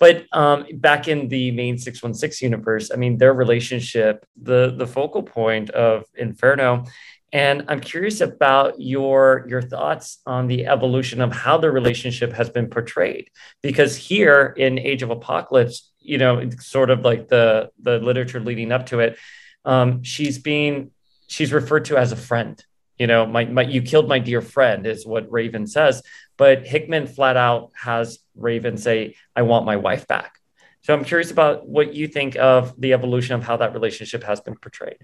But 0.00 0.24
um, 0.32 0.64
back 0.74 1.08
in 1.08 1.28
the 1.28 1.50
main 1.50 1.76
616 1.76 2.44
universe, 2.46 2.90
I 2.90 2.96
mean, 2.96 3.18
their 3.18 3.34
relationship, 3.34 4.26
the 4.34 4.74
the 4.76 4.86
focal 4.86 5.22
point 5.22 5.68
of 5.70 6.04
Inferno, 6.14 6.84
and 7.32 7.64
I'm 7.68 7.80
curious 7.80 8.20
about 8.22 8.80
your 8.80 9.44
your 9.48 9.60
thoughts 9.60 10.18
on 10.24 10.46
the 10.46 10.66
evolution 10.66 11.20
of 11.20 11.32
how 11.32 11.58
the 11.58 11.70
relationship 11.70 12.32
has 12.32 12.48
been 12.48 12.68
portrayed. 12.68 13.30
Because 13.62 13.94
here 13.94 14.54
in 14.56 14.78
Age 14.78 15.02
of 15.02 15.10
Apocalypse, 15.10 15.92
you 16.04 16.18
know, 16.18 16.48
sort 16.60 16.90
of 16.90 17.00
like 17.00 17.28
the 17.28 17.70
the 17.80 17.98
literature 17.98 18.40
leading 18.40 18.70
up 18.72 18.86
to 18.86 19.00
it, 19.00 19.18
um, 19.64 20.02
she's 20.02 20.38
being 20.38 20.90
she's 21.26 21.52
referred 21.52 21.86
to 21.86 21.96
as 21.96 22.12
a 22.12 22.16
friend. 22.16 22.62
You 22.98 23.08
know, 23.08 23.26
my, 23.26 23.44
my 23.46 23.62
you 23.62 23.82
killed 23.82 24.08
my 24.08 24.20
dear 24.20 24.40
friend 24.40 24.86
is 24.86 25.04
what 25.04 25.30
Raven 25.32 25.66
says, 25.66 26.02
but 26.36 26.66
Hickman 26.66 27.06
flat 27.08 27.36
out 27.36 27.72
has 27.74 28.18
Raven 28.36 28.76
say, 28.76 29.16
"I 29.34 29.42
want 29.42 29.66
my 29.66 29.76
wife 29.76 30.06
back." 30.06 30.38
So 30.82 30.92
I'm 30.92 31.04
curious 31.04 31.30
about 31.30 31.66
what 31.66 31.94
you 31.94 32.06
think 32.06 32.36
of 32.36 32.78
the 32.78 32.92
evolution 32.92 33.34
of 33.34 33.42
how 33.42 33.56
that 33.56 33.72
relationship 33.72 34.22
has 34.24 34.40
been 34.40 34.54
portrayed. 34.54 34.98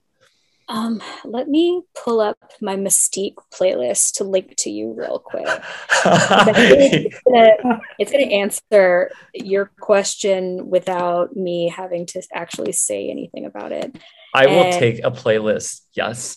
Um, 0.70 1.02
let 1.24 1.48
me 1.48 1.82
pull 1.96 2.20
up 2.20 2.38
my 2.60 2.76
Mystique 2.76 3.34
playlist 3.52 4.14
to 4.14 4.24
link 4.24 4.54
to 4.58 4.70
you 4.70 4.92
real 4.92 5.18
quick. 5.18 5.44
it's, 6.04 7.20
gonna, 7.24 7.80
it's 7.98 8.12
gonna 8.12 8.24
answer 8.26 9.10
your 9.34 9.72
question 9.80 10.70
without 10.70 11.34
me 11.34 11.68
having 11.68 12.06
to 12.06 12.22
actually 12.32 12.70
say 12.70 13.10
anything 13.10 13.46
about 13.46 13.72
it. 13.72 13.98
I 14.32 14.46
will 14.46 14.70
take 14.70 15.00
a 15.00 15.10
playlist. 15.10 15.80
Yes. 15.92 16.36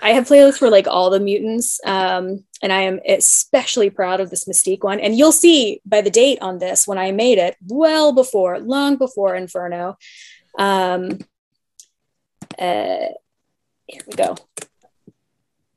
I 0.00 0.10
have 0.10 0.28
playlists 0.28 0.58
for 0.58 0.70
like 0.70 0.86
all 0.86 1.10
the 1.10 1.18
mutants, 1.18 1.80
um, 1.84 2.44
and 2.62 2.72
I 2.72 2.82
am 2.82 3.00
especially 3.08 3.90
proud 3.90 4.20
of 4.20 4.30
this 4.30 4.44
Mystique 4.44 4.84
one. 4.84 5.00
And 5.00 5.18
you'll 5.18 5.32
see 5.32 5.80
by 5.84 6.00
the 6.00 6.10
date 6.10 6.38
on 6.42 6.58
this 6.58 6.86
when 6.86 6.98
I 6.98 7.10
made 7.10 7.38
it, 7.38 7.56
well 7.66 8.12
before, 8.12 8.60
long 8.60 8.96
before 8.96 9.34
Inferno. 9.34 9.96
Um, 10.60 11.18
uh, 12.58 13.12
here 13.86 14.02
we 14.06 14.14
go. 14.14 14.36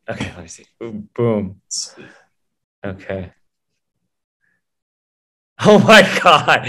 Okay, 0.09 0.31
let 0.35 0.41
me 0.41 0.47
see. 0.47 0.65
Boom, 0.79 1.09
boom. 1.13 1.61
Okay. 2.85 3.33
Oh 5.61 5.77
my 5.77 6.03
god! 6.23 6.65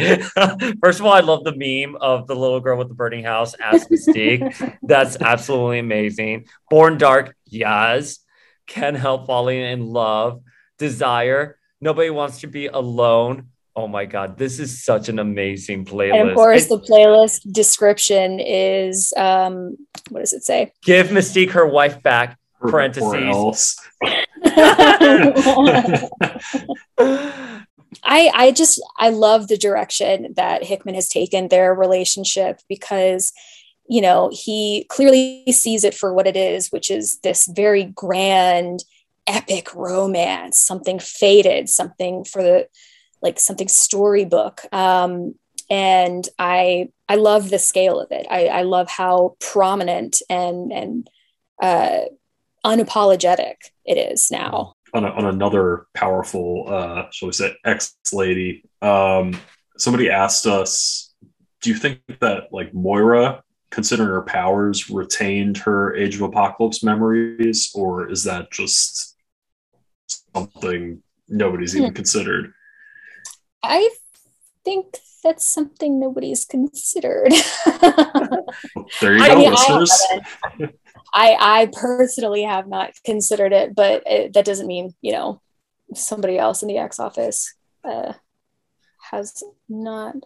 First 0.82 0.98
of 0.98 1.06
all, 1.06 1.12
I 1.12 1.20
love 1.20 1.44
the 1.44 1.54
meme 1.54 1.94
of 2.00 2.26
the 2.26 2.34
little 2.34 2.58
girl 2.58 2.76
with 2.76 2.88
the 2.88 2.94
burning 2.94 3.22
house 3.22 3.54
as 3.54 3.86
Mystique. 3.86 4.76
That's 4.82 5.16
absolutely 5.20 5.78
amazing. 5.78 6.46
Born 6.68 6.98
Dark, 6.98 7.36
yes. 7.46 8.18
Can't 8.66 8.96
help 8.96 9.28
falling 9.28 9.60
in 9.60 9.86
love. 9.86 10.42
Desire. 10.76 11.56
Nobody 11.80 12.10
wants 12.10 12.40
to 12.40 12.48
be 12.48 12.66
alone. 12.66 13.50
Oh 13.80 13.88
my 13.88 14.04
god, 14.04 14.36
this 14.36 14.58
is 14.58 14.84
such 14.84 15.08
an 15.08 15.18
amazing 15.18 15.86
playlist. 15.86 16.20
And 16.20 16.28
of 16.28 16.34
course, 16.34 16.64
It- 16.64 16.68
the 16.68 16.80
playlist 16.80 17.50
description 17.50 18.38
is 18.38 19.14
um, 19.16 19.78
what 20.10 20.20
does 20.20 20.34
it 20.34 20.44
say? 20.44 20.72
give 20.82 21.08
Mystique 21.08 21.52
her 21.52 21.66
wife 21.66 22.02
back. 22.02 22.36
Or- 22.60 22.68
or 22.68 22.72
Parentheses. 22.72 23.80
I 24.02 24.26
I 28.04 28.30
I 28.34 28.50
just 28.52 28.82
I 28.98 29.08
love 29.08 29.48
the 29.48 29.56
direction 29.56 30.34
that 30.36 30.62
Hickman 30.62 30.94
has 30.94 31.08
taken 31.08 31.48
their 31.48 31.74
relationship 31.74 32.60
because 32.68 33.32
you 33.88 34.02
know 34.02 34.30
he 34.30 34.84
clearly 34.90 35.44
sees 35.52 35.84
it 35.84 35.94
for 35.94 36.12
what 36.12 36.26
it 36.26 36.36
is, 36.36 36.68
which 36.68 36.90
is 36.90 37.18
this 37.20 37.46
very 37.46 37.84
grand, 37.84 38.84
epic 39.26 39.74
romance, 39.74 40.58
something 40.58 40.98
faded, 40.98 41.70
something 41.70 42.24
for 42.24 42.42
the 42.42 42.68
like 43.22 43.38
something 43.38 43.68
storybook. 43.68 44.62
Um, 44.72 45.34
and 45.68 46.28
I 46.38 46.90
I 47.08 47.16
love 47.16 47.50
the 47.50 47.58
scale 47.58 48.00
of 48.00 48.10
it. 48.10 48.26
I, 48.30 48.46
I 48.46 48.62
love 48.62 48.88
how 48.88 49.36
prominent 49.40 50.22
and 50.28 50.72
and 50.72 51.10
uh, 51.62 52.00
unapologetic 52.64 53.56
it 53.84 53.96
is 53.96 54.30
now 54.30 54.74
on, 54.94 55.04
a, 55.04 55.10
on 55.10 55.26
another 55.26 55.86
powerful, 55.94 56.64
uh, 56.68 57.04
shall 57.10 57.28
we 57.28 57.32
say, 57.32 57.54
ex 57.64 57.96
lady. 58.12 58.64
Um, 58.82 59.38
somebody 59.78 60.10
asked 60.10 60.46
us, 60.46 61.14
do 61.62 61.70
you 61.70 61.76
think 61.76 62.00
that 62.20 62.52
like 62.52 62.72
Moira, 62.74 63.42
considering 63.70 64.08
her 64.08 64.22
powers, 64.22 64.90
retained 64.90 65.58
her 65.58 65.94
Age 65.94 66.16
of 66.16 66.22
Apocalypse 66.22 66.82
memories, 66.82 67.70
or 67.74 68.10
is 68.10 68.24
that 68.24 68.50
just 68.50 69.16
something 70.34 71.02
nobody's 71.28 71.76
even 71.76 71.90
hmm. 71.90 71.94
considered? 71.96 72.52
I 73.62 73.90
think 74.64 74.98
that's 75.22 75.46
something 75.52 76.00
nobody's 76.00 76.44
considered. 76.44 77.32
there 77.80 79.14
you 79.14 79.18
go, 79.18 79.24
I 79.24 79.34
mean, 79.34 79.50
listeners. 79.50 80.06
I 80.60 80.68
I, 81.12 81.62
I 81.62 81.70
personally 81.72 82.42
have 82.42 82.68
not 82.68 82.92
considered 83.04 83.52
it, 83.52 83.74
but 83.74 84.02
it, 84.06 84.32
that 84.34 84.44
doesn't 84.44 84.66
mean, 84.66 84.94
you 85.00 85.12
know, 85.12 85.40
somebody 85.94 86.38
else 86.38 86.62
in 86.62 86.68
the 86.68 86.78
X 86.78 87.00
office 87.00 87.54
uh, 87.84 88.12
has 89.10 89.42
not. 89.68 90.16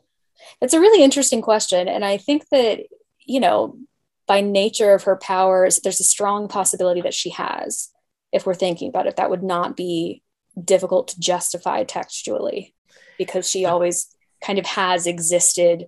It's 0.60 0.74
a 0.74 0.80
really 0.80 1.02
interesting 1.02 1.40
question. 1.40 1.88
And 1.88 2.04
I 2.04 2.18
think 2.18 2.48
that, 2.50 2.80
you 3.24 3.40
know, 3.40 3.78
by 4.26 4.40
nature 4.40 4.92
of 4.92 5.04
her 5.04 5.16
powers, 5.16 5.80
there's 5.80 6.00
a 6.00 6.04
strong 6.04 6.48
possibility 6.48 7.00
that 7.02 7.14
she 7.14 7.30
has, 7.30 7.90
if 8.32 8.46
we're 8.46 8.54
thinking 8.54 8.88
about 8.88 9.06
it, 9.06 9.16
that 9.16 9.30
would 9.30 9.42
not 9.42 9.76
be 9.76 10.22
difficult 10.62 11.08
to 11.08 11.20
justify 11.20 11.84
textually 11.84 12.74
because 13.18 13.48
she 13.48 13.64
always 13.64 14.14
kind 14.42 14.58
of 14.58 14.66
has 14.66 15.06
existed 15.06 15.86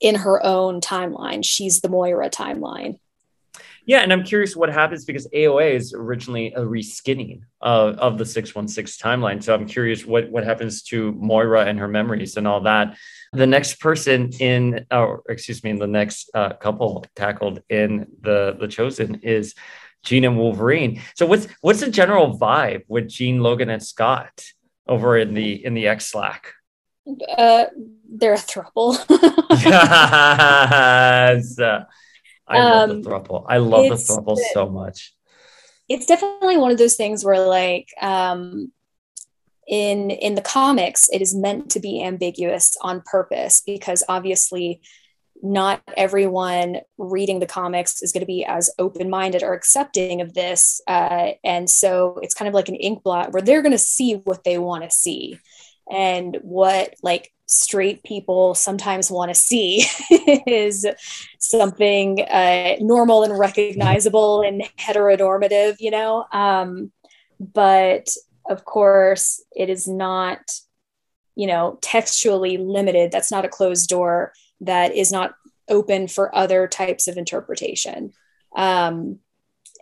in 0.00 0.16
her 0.16 0.44
own 0.44 0.80
timeline. 0.80 1.44
She's 1.44 1.80
the 1.80 1.88
Moira 1.88 2.30
timeline. 2.30 2.98
Yeah, 3.86 4.00
and 4.00 4.12
I'm 4.12 4.22
curious 4.22 4.54
what 4.54 4.70
happens 4.70 5.04
because 5.04 5.26
AOA 5.28 5.72
is 5.72 5.92
originally 5.92 6.52
a 6.52 6.60
reskinning 6.60 7.42
of, 7.60 8.18
the 8.18 8.24
616 8.24 9.04
timeline. 9.04 9.42
So 9.42 9.54
I'm 9.54 9.66
curious 9.66 10.04
what, 10.04 10.30
what 10.30 10.44
happens 10.44 10.82
to 10.84 11.12
Moira 11.12 11.64
and 11.64 11.78
her 11.78 11.88
memories 11.88 12.36
and 12.36 12.46
all 12.46 12.60
that. 12.62 12.96
The 13.32 13.46
next 13.46 13.80
person 13.80 14.30
in, 14.38 14.86
or 14.90 15.22
excuse 15.28 15.64
me, 15.64 15.72
the 15.72 15.86
next 15.86 16.30
uh, 16.34 16.52
couple 16.54 17.04
tackled 17.16 17.62
in 17.68 18.06
the 18.20 18.56
the 18.58 18.68
Chosen 18.68 19.16
is 19.22 19.54
Jean 20.04 20.24
and 20.24 20.38
Wolverine. 20.38 21.00
So 21.14 21.26
what's 21.26 21.46
what's 21.60 21.80
the 21.80 21.90
general 21.90 22.38
vibe 22.38 22.82
with 22.88 23.08
Jean, 23.08 23.40
Logan, 23.42 23.70
and 23.70 23.82
Scott 23.82 24.44
over 24.90 25.16
in 25.16 25.32
the 25.32 25.64
in 25.64 25.72
the 25.74 25.86
X 25.86 26.06
Slack? 26.06 26.52
Uh, 27.38 27.64
they're 28.08 28.34
a 28.34 28.36
throuple. 28.36 28.98
yes. 29.64 31.58
Uh, 31.58 31.84
I 32.46 32.58
love 32.58 32.90
um, 32.90 33.02
the 33.02 33.08
throuple. 33.08 33.46
I 33.48 33.58
love 33.58 33.88
the 33.88 33.94
throuple 33.94 34.36
so 34.52 34.68
much. 34.68 35.14
It's 35.88 36.06
definitely 36.06 36.56
one 36.56 36.72
of 36.72 36.78
those 36.78 36.96
things 36.96 37.24
where 37.24 37.40
like 37.40 37.88
um 38.02 38.72
in 39.66 40.10
in 40.10 40.34
the 40.34 40.42
comics 40.42 41.08
it 41.12 41.22
is 41.22 41.34
meant 41.34 41.70
to 41.70 41.80
be 41.80 42.02
ambiguous 42.02 42.76
on 42.82 43.02
purpose 43.02 43.62
because 43.64 44.02
obviously 44.08 44.82
not 45.42 45.82
everyone 45.96 46.80
reading 46.98 47.40
the 47.40 47.46
comics 47.46 48.02
is 48.02 48.12
going 48.12 48.20
to 48.20 48.26
be 48.26 48.44
as 48.44 48.70
open-minded 48.78 49.42
or 49.42 49.54
accepting 49.54 50.20
of 50.20 50.34
this 50.34 50.80
uh, 50.86 51.30
and 51.44 51.68
so 51.68 52.18
it's 52.22 52.34
kind 52.34 52.48
of 52.48 52.54
like 52.54 52.68
an 52.68 52.74
ink 52.74 53.02
blot 53.02 53.32
where 53.32 53.42
they're 53.42 53.62
going 53.62 53.72
to 53.72 53.78
see 53.78 54.14
what 54.24 54.44
they 54.44 54.58
want 54.58 54.84
to 54.84 54.90
see 54.90 55.38
and 55.90 56.38
what 56.42 56.94
like 57.02 57.32
straight 57.50 58.02
people 58.04 58.54
sometimes 58.54 59.10
want 59.10 59.28
to 59.28 59.34
see 59.34 59.84
is 60.46 60.86
something 61.38 62.20
uh, 62.22 62.76
normal 62.80 63.24
and 63.24 63.36
recognizable 63.36 64.42
and 64.42 64.62
heteronormative, 64.78 65.76
you 65.80 65.90
know. 65.90 66.24
Um, 66.32 66.92
but 67.40 68.08
of 68.48 68.64
course, 68.64 69.42
it 69.54 69.68
is 69.68 69.88
not, 69.88 70.38
you 71.34 71.48
know, 71.48 71.78
textually 71.82 72.56
limited. 72.56 73.10
That's 73.10 73.32
not 73.32 73.44
a 73.44 73.48
closed 73.48 73.88
door 73.88 74.32
that 74.60 74.94
is 74.94 75.12
not 75.12 75.34
open 75.68 76.08
for 76.08 76.34
other 76.34 76.66
types 76.66 77.08
of 77.08 77.16
interpretation. 77.16 78.12
Um, 78.56 79.20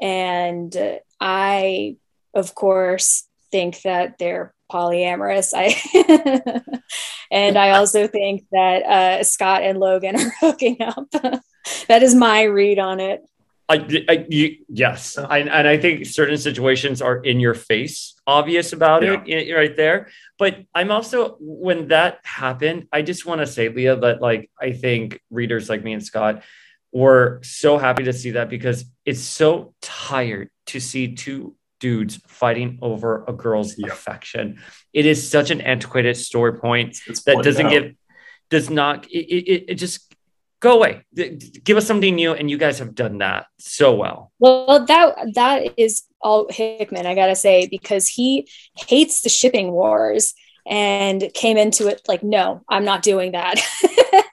and 0.01 1.01
I, 1.21 1.97
of 2.35 2.55
course, 2.55 3.27
think 3.51 3.83
that 3.83 4.19
they're 4.19 4.55
polyamorous. 4.71 5.53
I 5.55 6.63
and 7.31 7.57
I 7.57 7.71
also 7.71 8.07
think 8.07 8.45
that 8.53 8.83
uh, 8.85 9.25
Scott 9.25 9.63
and 9.63 9.79
Logan 9.79 10.17
are 10.17 10.33
hooking 10.41 10.83
up. 10.83 11.09
that 11.89 12.03
is 12.03 12.15
my 12.15 12.43
read 12.43 12.79
on 12.79 13.01
it. 13.01 13.23
I, 13.69 14.05
I 14.09 14.27
you, 14.29 14.57
yes, 14.69 15.19
oh. 15.19 15.25
I, 15.25 15.39
and 15.41 15.69
I 15.69 15.77
think 15.77 16.07
certain 16.07 16.39
situations 16.39 17.03
are 17.03 17.19
in 17.19 17.39
your 17.39 17.55
face, 17.55 18.15
obvious 18.27 18.73
about 18.73 19.03
yeah. 19.03 19.23
it, 19.27 19.53
right 19.53 19.77
there. 19.77 20.09
But 20.39 20.65
I'm 20.75 20.91
also 20.91 21.37
when 21.41 21.89
that 21.89 22.21
happened, 22.23 22.89
I 22.93 23.03
just 23.03 23.27
want 23.27 23.43
to 23.43 23.47
say, 23.47 23.69
Leah, 23.69 23.97
that 23.97 24.23
like 24.23 24.51
I 24.61 24.73
think 24.73 25.21
readers 25.31 25.69
like 25.69 25.85
me 25.85 25.93
and 25.93 26.05
Scott 26.05 26.43
were 26.93 27.41
so 27.43 27.77
happy 27.77 28.05
to 28.05 28.13
see 28.13 28.33
that 28.33 28.49
because 28.49 28.85
it's 29.05 29.21
so 29.21 29.75
tired 29.83 30.49
to 30.67 30.81
see 30.81 31.15
two 31.15 31.55
dudes 31.81 32.17
fighting 32.27 32.79
over 32.83 33.25
a 33.27 33.33
girl's 33.33 33.79
yep. 33.79 33.93
affection. 33.93 34.61
It 34.93 35.07
is 35.07 35.31
such 35.31 35.51
an 35.51 35.61
antiquated 35.61 36.17
story 36.17 36.59
point 36.59 36.99
it's 37.07 37.23
that 37.25 37.43
doesn't 37.43 37.67
out. 37.67 37.71
give, 37.71 37.95
does 38.51 38.71
not, 38.71 39.07
it, 39.11 39.27
it, 39.27 39.65
it, 39.69 39.75
just 39.75 40.08
go 40.61 40.77
away. 40.77 41.05
Give 41.15 41.77
us 41.77 41.87
something 41.87 42.15
new. 42.15 42.33
And 42.33 42.51
you 42.51 42.59
guys 42.59 42.79
have 42.79 42.95
done 42.95 43.19
that 43.19 43.47
so 43.59 43.95
well. 43.95 44.33
Well, 44.39 44.85
that, 44.87 45.35
that 45.35 45.75
is 45.77 46.03
all 46.21 46.47
Hickman, 46.51 47.07
I 47.07 47.15
gotta 47.15 47.37
say, 47.37 47.67
because 47.67 48.09
he 48.09 48.49
hates 48.77 49.23
the 49.23 49.29
shipping 49.29 49.73
wars 49.73 50.35
and 50.67 51.31
came 51.35 51.57
into 51.57 51.89
it 51.89 52.03
like, 52.07 52.23
no, 52.23 52.63
I'm 52.69 52.85
not 52.85 53.03
doing 53.03 53.33
that. 53.33 53.59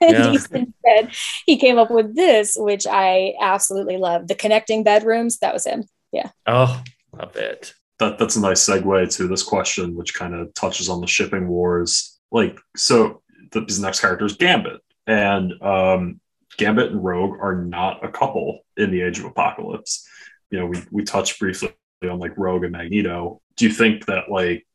and 0.00 0.12
yeah. 0.12 0.32
instead, 0.32 1.10
he 1.46 1.56
came 1.56 1.78
up 1.78 1.90
with 1.90 2.14
this, 2.14 2.56
which 2.58 2.86
I 2.86 3.34
absolutely 3.40 3.96
love. 3.96 4.28
The 4.28 4.34
connecting 4.34 4.84
bedrooms, 4.84 5.38
that 5.38 5.54
was 5.54 5.66
him. 5.66 5.84
Yeah. 6.12 6.30
Oh, 6.46 6.82
a 7.18 7.26
bit. 7.26 7.74
That 7.98 8.18
that's 8.18 8.36
a 8.36 8.40
nice 8.40 8.68
segue 8.68 9.16
to 9.16 9.26
this 9.26 9.42
question, 9.42 9.94
which 9.94 10.14
kind 10.14 10.34
of 10.34 10.52
touches 10.52 10.90
on 10.90 11.00
the 11.00 11.06
shipping 11.06 11.48
wars. 11.48 12.18
Like, 12.30 12.58
so 12.76 13.22
the, 13.52 13.60
these 13.60 13.80
next 13.80 14.00
characters, 14.00 14.36
Gambit, 14.36 14.80
and 15.06 15.52
um, 15.62 16.20
Gambit 16.56 16.92
and 16.92 17.04
Rogue 17.04 17.38
are 17.40 17.54
not 17.54 18.04
a 18.04 18.10
couple 18.10 18.60
in 18.76 18.90
the 18.90 19.02
Age 19.02 19.18
of 19.18 19.26
Apocalypse. 19.26 20.08
You 20.50 20.60
know, 20.60 20.66
we 20.66 20.82
we 20.90 21.04
touched 21.04 21.38
briefly 21.38 21.74
on 22.02 22.18
like 22.18 22.36
Rogue 22.36 22.64
and 22.64 22.72
Magneto. 22.72 23.40
Do 23.56 23.66
you 23.66 23.72
think 23.72 24.06
that 24.06 24.30
like 24.30 24.66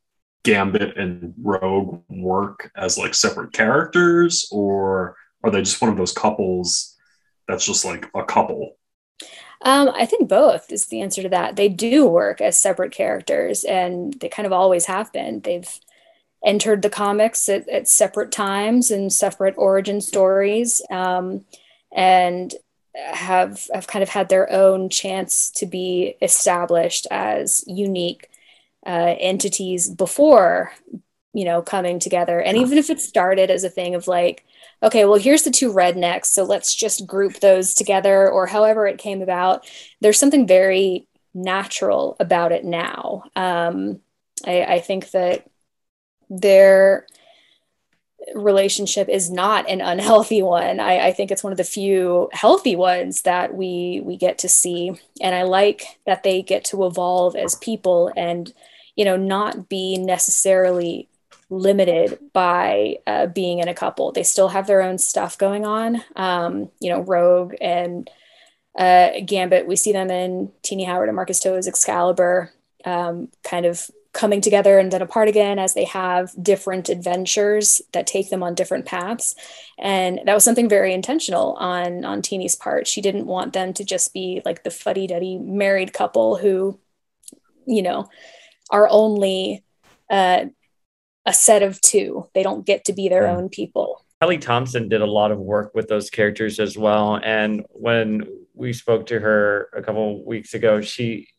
Gambit 0.44 0.98
and 0.98 1.34
Rogue 1.42 2.02
work 2.10 2.72
as 2.76 2.98
like 2.98 3.14
separate 3.14 3.54
characters, 3.54 4.48
or 4.52 5.16
are 5.44 5.52
they 5.52 5.62
just 5.62 5.82
one 5.82 5.92
of 5.92 5.98
those 5.98 6.14
couples 6.14 6.98
that's 7.48 7.66
just 7.66 7.86
like 7.86 8.10
a 8.16 8.24
couple 8.24 8.76
um, 9.64 9.92
I 9.94 10.06
think 10.06 10.28
both 10.28 10.72
is 10.72 10.88
the 10.88 11.02
answer 11.02 11.22
to 11.22 11.30
that. 11.30 11.56
They 11.56 11.70
do 11.70 12.08
work 12.08 12.42
as 12.42 12.58
separate 12.58 12.92
characters, 12.92 13.64
and 13.64 14.14
they 14.20 14.28
kind 14.28 14.48
of 14.48 14.52
always 14.52 14.86
have 14.86 15.14
been. 15.14 15.42
They've 15.42 15.70
entered 16.46 16.82
the 16.82 16.90
comics 16.90 17.48
at, 17.50 17.68
at 17.70 17.88
separate 17.88 18.32
times 18.32 18.92
and 18.92 19.12
separate 19.12 19.56
origin 19.58 20.02
stories, 20.02 20.82
um, 20.90 21.46
and 21.96 22.54
have 22.96 23.68
have 23.74 23.88
kind 23.88 24.04
of 24.04 24.10
had 24.10 24.30
their 24.30 24.52
own 24.52 24.90
chance 24.90 25.50
to 25.52 25.66
be 25.66 26.16
established 26.22 27.08
as 27.10 27.64
unique 27.68 28.30
uh, 28.86 29.16
entities 29.20 29.90
before 29.90 30.72
you 31.34 31.46
know 31.46 31.62
coming 31.62 32.00
together. 32.00 32.42
And 32.42 32.58
even 32.58 32.78
if 32.78 32.90
it 32.90 33.00
started 33.00 33.50
as 33.50 33.64
a 33.64 33.70
thing 33.70 33.96
of 33.96 34.08
like 34.08 34.46
okay, 34.84 35.06
well, 35.06 35.20
here's 35.20 35.44
the 35.44 35.52
two 35.52 35.72
rednecks. 35.72 36.26
So 36.26 36.44
let's 36.44 36.74
just 36.74 37.06
group 37.06 37.40
those 37.40 37.74
together, 37.74 38.30
or 38.30 38.48
however 38.48 38.88
it 38.88 38.98
came 38.98 39.22
about. 39.22 39.70
There's 40.00 40.20
something 40.20 40.48
very 40.48 41.08
natural 41.34 42.16
about 42.20 42.52
it 42.52 42.66
now. 42.66 43.24
Um, 43.36 44.02
I, 44.46 44.64
I 44.64 44.80
think 44.80 45.12
that 45.12 45.50
their 46.32 47.06
relationship 48.34 49.10
is 49.10 49.30
not 49.30 49.70
an 49.70 49.82
unhealthy 49.82 50.42
one. 50.42 50.80
I, 50.80 51.08
I, 51.08 51.12
think 51.12 51.30
it's 51.30 51.44
one 51.44 51.52
of 51.52 51.58
the 51.58 51.64
few 51.64 52.30
healthy 52.32 52.76
ones 52.76 53.24
that 53.24 53.54
we 53.54 54.02
we 54.04 54.16
get 54.16 54.40
to 54.40 54.50
see, 54.50 54.94
and 55.22 55.36
I 55.36 55.44
like 55.44 55.84
that 56.06 56.24
they 56.24 56.42
get 56.42 56.64
to 56.66 56.86
evolve 56.86 57.36
as 57.36 57.56
people 57.56 58.12
and 58.16 58.52
you 58.96 59.06
know 59.06 59.18
not 59.18 59.70
be 59.70 59.98
necessarily 59.98 61.10
limited 61.50 62.18
by 62.32 62.98
uh, 63.06 63.28
being 63.28 63.60
in 63.60 63.68
a 63.68 63.74
couple. 63.74 64.12
They 64.12 64.24
still 64.24 64.50
have 64.50 64.68
their 64.68 64.82
own 64.82 64.98
stuff 64.98 65.38
going 65.38 65.66
on. 65.66 66.02
Um, 66.16 66.72
you 66.80 66.90
know, 66.90 67.02
Rogue 67.02 67.56
and 67.60 68.10
uh, 68.78 69.10
Gambit, 69.26 69.68
we 69.68 69.76
see 69.76 69.92
them 69.92 70.10
in 70.10 70.52
Tini 70.62 70.86
Howard 70.86 71.10
and 71.10 71.16
Marcus 71.16 71.42
To's 71.42 71.68
Excalibur, 71.68 72.54
um, 72.86 73.28
kind 73.44 73.66
of 73.66 73.92
coming 74.14 74.42
together 74.42 74.78
and 74.78 74.92
then 74.92 75.02
apart 75.02 75.30
again 75.30 75.58
as 75.58 75.74
they 75.74 75.86
have 75.86 76.32
different 76.42 76.90
adventures 76.90 77.82
that 77.94 78.06
take 78.06 78.30
them 78.30 78.44
on 78.44 78.54
different 78.54 78.86
paths. 78.86 79.36
And 79.80 80.20
that 80.26 80.34
was 80.34 80.44
something 80.44 80.68
very 80.68 80.94
intentional 80.94 81.54
on 81.54 82.04
on 82.04 82.22
Tini's 82.22 82.56
part. 82.56 82.88
She 82.88 83.02
didn't 83.02 83.26
want 83.26 83.54
them 83.54 83.74
to 83.74 83.86
just 83.86 84.14
be 84.14 84.42
like 84.44 84.64
the 84.64 84.72
fuddy-duddy 84.72 85.38
married 85.38 85.94
couple 85.94 86.36
who 86.36 86.80
you 87.66 87.82
know 87.82 88.10
are 88.70 88.88
only 88.90 89.64
uh, 90.10 90.46
a 91.26 91.34
set 91.34 91.64
of 91.64 91.80
two. 91.80 92.28
They 92.34 92.44
don't 92.44 92.66
get 92.66 92.86
to 92.86 92.94
be 92.94 93.08
their 93.08 93.24
mm. 93.24 93.36
own 93.36 93.50
people. 93.50 94.06
Kelly 94.22 94.38
thompson 94.38 94.90
did 94.90 95.02
a 95.02 95.06
lot 95.06 95.32
of 95.32 95.40
work 95.40 95.74
with 95.74 95.88
those 95.88 96.10
characters 96.10 96.60
as 96.60 96.78
well. 96.78 97.20
And 97.24 97.66
when 97.70 98.28
we 98.54 98.74
spoke 98.74 99.06
to 99.08 99.20
her 99.20 99.70
a 99.74 99.82
couple 99.82 100.24
weeks 100.26 100.54
ago 100.54 100.82
she 100.82 101.30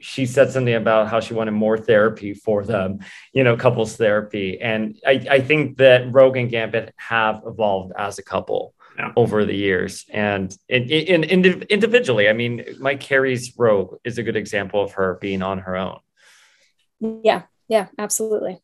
she 0.00 0.26
said 0.26 0.50
something 0.50 0.74
about 0.74 1.08
how 1.08 1.20
she 1.20 1.34
wanted 1.34 1.52
more 1.52 1.78
therapy 1.78 2.34
for 2.34 2.64
them, 2.64 3.00
you 3.32 3.44
know, 3.44 3.56
couples 3.56 3.96
therapy. 3.96 4.60
And 4.60 4.98
I, 5.06 5.26
I 5.30 5.40
think 5.40 5.78
that 5.78 6.12
Rogue 6.12 6.36
and 6.36 6.50
Gambit 6.50 6.94
have 6.96 7.42
evolved 7.46 7.92
as 7.96 8.18
a 8.18 8.22
couple 8.22 8.74
yeah. 8.98 9.12
over 9.16 9.44
the 9.44 9.54
years. 9.54 10.04
And 10.10 10.56
in, 10.68 10.84
in, 10.84 11.24
in, 11.24 11.62
individually, 11.62 12.28
I 12.28 12.32
mean, 12.32 12.64
Mike 12.78 13.00
Carey's 13.00 13.52
Rogue 13.56 13.96
is 14.04 14.18
a 14.18 14.22
good 14.22 14.36
example 14.36 14.82
of 14.82 14.92
her 14.92 15.18
being 15.20 15.42
on 15.42 15.58
her 15.58 15.76
own. 15.76 15.98
Yeah, 17.00 17.42
yeah, 17.68 17.88
absolutely. 17.98 18.60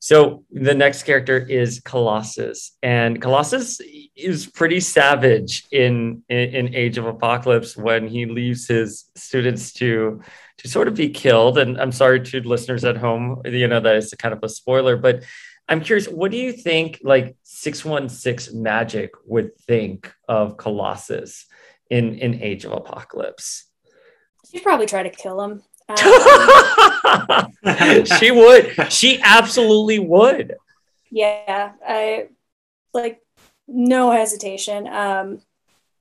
So 0.00 0.44
the 0.52 0.74
next 0.74 1.02
character 1.02 1.36
is 1.36 1.80
Colossus, 1.80 2.76
and 2.84 3.20
Colossus 3.20 3.80
is 4.14 4.46
pretty 4.46 4.78
savage 4.78 5.66
in, 5.72 6.22
in, 6.28 6.38
in 6.54 6.74
Age 6.74 6.98
of 6.98 7.06
Apocalypse 7.06 7.76
when 7.76 8.06
he 8.06 8.24
leaves 8.24 8.68
his 8.68 9.10
students 9.16 9.72
to 9.74 10.22
to 10.58 10.68
sort 10.68 10.88
of 10.88 10.94
be 10.94 11.08
killed. 11.08 11.58
And 11.58 11.80
I'm 11.80 11.92
sorry 11.92 12.20
to 12.20 12.40
listeners 12.40 12.84
at 12.84 12.96
home, 12.96 13.42
you 13.44 13.68
know 13.68 13.80
that 13.80 13.96
is 13.96 14.14
kind 14.18 14.34
of 14.34 14.42
a 14.42 14.48
spoiler, 14.48 14.96
but 14.96 15.24
I'm 15.68 15.80
curious, 15.80 16.08
what 16.08 16.30
do 16.30 16.38
you 16.38 16.52
think 16.52 17.00
like 17.02 17.36
616 17.42 18.54
Magik 18.54 19.10
would 19.26 19.56
think 19.58 20.12
of 20.28 20.56
Colossus 20.56 21.46
in 21.90 22.14
in 22.14 22.42
Age 22.42 22.64
of 22.64 22.72
Apocalypse? 22.72 23.66
She'd 24.50 24.62
probably 24.62 24.86
try 24.86 25.02
to 25.02 25.10
kill 25.10 25.40
him. 25.40 25.62
she 28.18 28.30
would. 28.30 28.92
She 28.92 29.20
absolutely 29.22 29.98
would. 29.98 30.56
Yeah, 31.10 31.72
I 31.86 32.28
like 32.94 33.20
no 33.66 34.10
hesitation. 34.10 34.86
Um, 34.86 35.40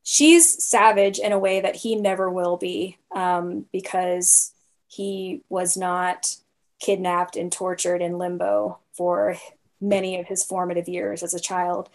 she's 0.09 0.63
savage 0.63 1.19
in 1.19 1.33
a 1.33 1.39
way 1.39 1.59
that 1.59 1.75
he 1.75 1.93
never 1.93 2.29
will 2.29 2.55
be 2.55 2.97
um, 3.13 3.65
because 3.73 4.53
he 4.87 5.41
was 5.49 5.75
not 5.75 6.33
kidnapped 6.79 7.35
and 7.35 7.51
tortured 7.51 8.01
in 8.01 8.17
limbo 8.17 8.79
for 8.93 9.35
many 9.81 10.17
of 10.17 10.25
his 10.25 10.45
formative 10.45 10.87
years 10.87 11.23
as 11.23 11.33
a 11.33 11.41
child. 11.41 11.89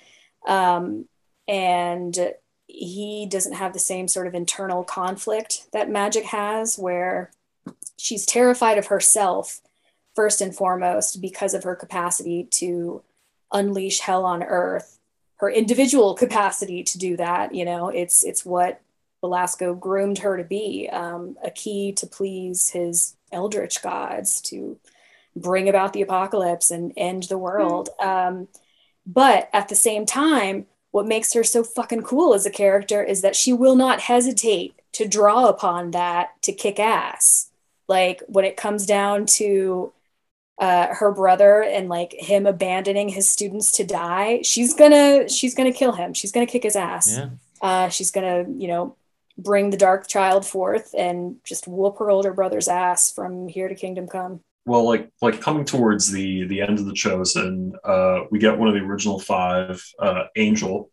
Um, 0.47 1.07
and 1.49 2.35
he 2.67 3.27
doesn't 3.31 3.55
have 3.55 3.73
the 3.73 3.79
same 3.79 4.07
sort 4.09 4.27
of 4.27 4.35
internal 4.35 4.85
conflict 4.85 5.73
that 5.73 5.89
Magik 5.89 6.25
has, 6.25 6.77
where 6.77 7.31
she's 7.97 8.27
terrified 8.27 8.77
of 8.77 8.89
herself 8.89 9.63
first 10.15 10.43
and 10.43 10.55
foremost 10.55 11.23
because 11.23 11.55
of 11.55 11.65
her 11.65 11.75
capacity 11.75 12.45
to 12.51 13.03
unleash 13.55 14.01
hell 14.01 14.27
on 14.27 14.43
earth 14.43 14.99
her 15.43 15.51
individual 15.51 16.15
capacity 16.15 16.83
to 16.83 16.97
do 16.97 17.17
that 17.19 17.55
you 17.55 17.65
know 17.65 17.89
it's 17.89 18.25
it's 18.25 18.47
what 18.47 18.81
Belasco 19.23 19.75
groomed 19.75 20.19
her 20.19 20.37
to 20.37 20.45
be 20.45 20.89
um, 20.93 21.37
a 21.45 21.51
key 21.51 21.93
to 21.93 22.07
please 22.07 22.71
his 22.71 23.15
eldritch 23.31 23.81
gods 23.83 24.41
to 24.41 24.79
bring 25.37 25.69
about 25.69 25.93
the 25.93 26.03
apocalypse 26.03 26.71
and 26.71 26.93
end 26.97 27.25
the 27.25 27.39
world. 27.39 27.89
Um, 28.01 28.49
but 29.07 29.49
at 29.53 29.69
the 29.69 29.75
same 29.75 30.05
time 30.07 30.67
what 30.91 31.07
makes 31.07 31.33
her 31.33 31.43
so 31.43 31.65
fucking 31.65 32.03
cool 32.03 32.35
as 32.35 32.45
a 32.45 32.51
character 32.51 33.03
is 33.03 33.23
that 33.23 33.35
she 33.35 33.53
will 33.53 33.77
not 33.77 34.01
hesitate 34.01 34.75
to 34.93 35.09
draw 35.09 35.49
upon 35.49 35.93
that 35.93 36.41
to 36.43 36.53
kick 36.53 36.79
ass. 36.79 37.51
Like 37.89 38.23
when 38.27 38.45
it 38.45 38.59
comes 38.59 38.85
down 38.85 39.25
to 39.27 39.93
uh, 40.59 40.89
her 40.95 41.11
brother 41.13 41.63
and 41.63 41.89
like 41.89 42.13
him 42.13 42.47
abandoning 42.47 43.09
his 43.09 43.29
students 43.29 43.73
to 43.73 43.85
die 43.85 44.41
she's 44.43 44.75
gonna 44.75 45.29
she's 45.29 45.55
gonna 45.55 45.73
kill 45.73 45.93
him. 45.93 46.13
She's 46.15 46.31
gonna 46.33 46.47
kick 46.47 46.63
his 46.63 46.77
ass. 46.77 47.17
Yeah. 47.17 47.31
uh, 47.61 47.89
she's 47.89 48.11
gonna 48.11 48.45
you 48.49 48.69
know 48.69 48.97
bring 49.39 49.71
the 49.71 49.77
dark 49.79 50.07
child 50.09 50.47
forth 50.47 50.95
and 50.97 51.37
just 51.43 51.67
whoop 51.67 51.99
her 51.99 52.11
older 52.11 52.33
brother's 52.35 52.69
ass 52.69 53.13
from 53.13 53.49
here 53.49 53.67
to 53.69 53.75
kingdom 53.75 54.07
come. 54.07 54.41
Well 54.67 54.85
like 54.85 55.11
like 55.21 55.41
coming 55.41 55.65
towards 55.65 56.13
the 56.13 56.47
the 56.47 56.61
end 56.61 56.79
of 56.79 56.85
the 56.87 56.93
chosen 56.93 57.73
uh 57.83 58.21
we 58.31 58.39
get 58.39 58.59
one 58.59 58.69
of 58.69 58.75
the 58.75 58.81
original 58.81 59.19
five 59.19 59.83
uh 59.99 60.25
angel 60.37 60.91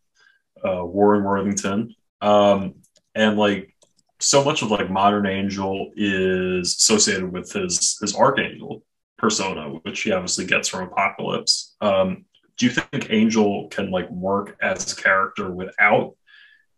uh 0.66 0.84
warren 0.86 1.24
worthington. 1.24 1.94
Um 2.22 2.76
and 3.14 3.38
like 3.38 3.76
so 4.20 4.44
much 4.44 4.62
of 4.62 4.72
like 4.72 4.90
modern 4.90 5.28
angel 5.28 5.92
is 5.96 6.76
associated 6.76 7.32
with 7.32 7.52
his 7.52 7.98
his 8.02 8.16
archangel 8.16 8.84
persona 9.20 9.70
which 9.84 10.02
he 10.02 10.12
obviously 10.12 10.46
gets 10.46 10.68
from 10.68 10.88
apocalypse. 10.88 11.76
Um 11.82 12.26
do 12.58 12.66
you 12.66 12.72
think 12.72 13.10
angel 13.10 13.68
can 13.70 13.92
like 13.92 14.10
work 14.10 14.58
as 14.62 14.92
a 14.92 14.96
character 14.96 15.50
without 15.50 16.16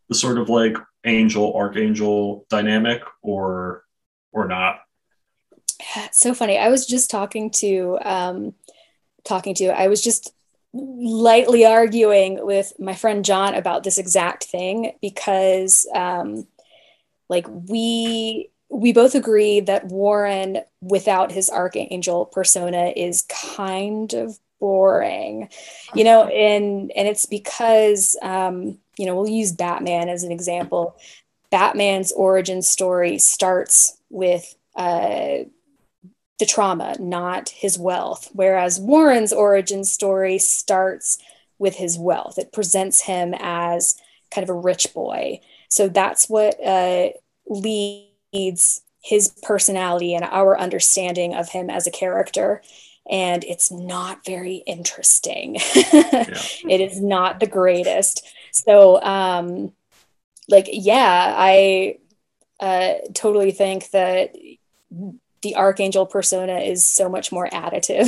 the 0.10 0.16
sort 0.16 0.38
of 0.38 0.50
like 0.50 0.78
angel 1.06 1.54
archangel 1.56 2.46
dynamic 2.50 3.02
or 3.22 3.84
or 4.32 4.48
not? 4.48 4.82
So 6.12 6.34
funny. 6.34 6.58
I 6.58 6.70
was 6.70 6.86
just 6.86 7.10
talking 7.10 7.50
to 7.52 7.98
um 8.04 8.54
talking 9.24 9.54
to 9.56 9.68
i 9.68 9.88
was 9.88 10.02
just 10.02 10.34
lightly 10.74 11.66
arguing 11.66 12.46
with 12.46 12.74
my 12.80 12.96
friend 12.96 13.26
john 13.26 13.54
about 13.54 13.84
this 13.84 13.98
exact 13.98 14.46
thing 14.46 14.94
because 15.02 15.88
um 15.94 16.48
like 17.30 17.46
we 17.50 18.50
we 18.72 18.94
both 18.94 19.16
agree 19.16 19.60
that 19.60 19.86
Warren 19.86 20.60
without 20.82 21.32
his 21.32 21.50
archangel 21.50 22.26
persona 22.26 22.94
is 22.96 23.24
kind 23.24 24.14
of 24.14 24.40
boring. 24.60 25.50
You 25.94 26.04
know, 26.04 26.28
and 26.28 26.92
and 26.96 27.08
it's 27.08 27.26
because 27.26 28.18
um, 28.22 28.78
you 28.98 29.06
know, 29.06 29.16
we'll 29.16 29.28
use 29.28 29.52
Batman 29.52 30.10
as 30.10 30.24
an 30.24 30.32
example. 30.32 30.96
Batman's 31.50 32.12
origin 32.14 32.62
story 32.62 33.18
starts 33.18 33.98
with 34.10 34.56
uh, 34.76 35.40
the 36.40 36.46
trauma, 36.48 36.96
not 37.00 37.50
his 37.50 37.78
wealth, 37.78 38.30
whereas 38.34 38.80
Warren's 38.80 39.34
origin 39.34 39.84
story 39.84 40.38
starts 40.38 41.18
with 41.60 41.76
his 41.76 42.00
wealth. 42.00 42.38
It 42.38 42.54
presents 42.54 43.02
him 43.02 43.36
as 43.38 43.96
kind 44.34 44.44
of 44.44 44.50
a 44.50 44.60
rich 44.60 44.94
boy. 44.94 45.42
So 45.68 45.90
that's 45.90 46.30
what 46.30 46.56
uh, 46.66 47.10
leads 47.48 48.11
his 48.32 48.82
personality 49.44 50.14
and 50.14 50.26
our 50.26 50.60
understanding 50.60 51.34
of 51.34 51.50
him 51.50 51.70
as 51.70 51.88
a 51.88 51.92
character. 51.92 52.62
And 53.10 53.44
it's 53.44 53.72
not 53.72 54.26
very 54.26 54.64
interesting. 54.68 55.58
Yeah. 55.94 56.42
it 56.70 56.82
is 56.82 57.02
not 57.02 57.40
the 57.40 57.48
greatest. 57.48 58.26
So 58.52 59.02
um 59.02 59.74
like 60.50 60.68
yeah 60.72 61.34
i 61.38 61.98
uh 62.60 62.94
totally 63.14 63.52
think 63.52 63.90
that 63.92 64.36
the 65.42 65.56
archangel 65.56 66.06
persona 66.06 66.60
is 66.60 66.86
so 66.86 67.10
much 67.10 67.32
more 67.32 67.48
additive 67.50 68.08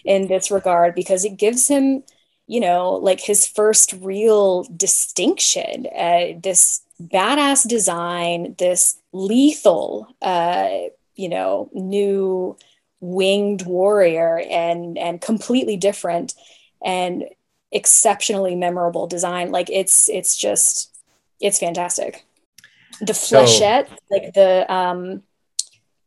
in 0.04 0.28
this 0.28 0.50
regard 0.50 0.94
because 0.94 1.24
it 1.24 1.36
gives 1.36 1.66
him 1.68 2.02
you 2.46 2.60
know 2.60 2.92
like 2.92 3.20
his 3.20 3.46
first 3.46 3.94
real 4.00 4.64
distinction 4.76 5.86
uh, 5.96 6.38
this 6.40 6.82
badass 7.00 7.66
design, 7.66 8.54
this 8.58 9.00
lethal, 9.12 10.08
uh, 10.22 10.70
you 11.14 11.28
know, 11.28 11.70
new 11.72 12.56
winged 13.00 13.64
warrior 13.64 14.42
and 14.50 14.98
and 14.98 15.20
completely 15.20 15.76
different 15.76 16.34
and 16.84 17.24
exceptionally 17.72 18.54
memorable 18.54 19.06
design. 19.06 19.50
Like 19.50 19.70
it's 19.70 20.08
it's 20.08 20.36
just 20.36 20.96
it's 21.40 21.58
fantastic. 21.58 22.24
The 23.00 23.12
flechette, 23.12 23.88
so, 23.88 23.96
like 24.10 24.34
the 24.34 24.72
um 24.72 25.22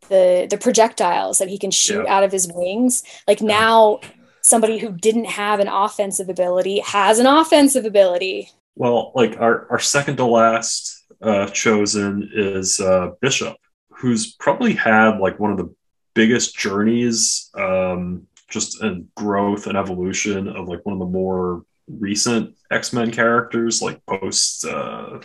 the 0.09 0.47
the 0.49 0.57
projectiles 0.57 1.37
that 1.37 1.47
he 1.47 1.57
can 1.57 1.71
shoot 1.71 2.03
yeah. 2.03 2.13
out 2.13 2.23
of 2.23 2.31
his 2.31 2.51
wings. 2.53 3.03
Like 3.27 3.41
now 3.41 3.99
somebody 4.41 4.77
who 4.77 4.91
didn't 4.91 5.25
have 5.25 5.59
an 5.59 5.67
offensive 5.67 6.27
ability 6.27 6.79
has 6.79 7.19
an 7.19 7.27
offensive 7.27 7.85
ability. 7.85 8.51
Well, 8.75 9.11
like 9.15 9.37
our, 9.39 9.69
our 9.69 9.79
second 9.79 10.17
to 10.17 10.25
last 10.25 11.05
uh, 11.21 11.47
chosen 11.47 12.29
is 12.33 12.79
uh, 12.79 13.11
Bishop, 13.21 13.57
who's 13.89 14.33
probably 14.35 14.73
had 14.73 15.19
like 15.19 15.39
one 15.39 15.51
of 15.51 15.57
the 15.57 15.73
biggest 16.13 16.57
journeys 16.57 17.49
um, 17.55 18.27
just 18.49 18.81
a 18.81 19.03
growth 19.15 19.67
and 19.67 19.77
evolution 19.77 20.47
of 20.47 20.67
like 20.67 20.85
one 20.85 20.93
of 20.93 20.99
the 20.99 21.05
more 21.05 21.63
recent 21.87 22.55
X-Men 22.71 23.11
characters, 23.11 23.81
like 23.81 24.05
post 24.05 24.65
uh, 24.65 25.19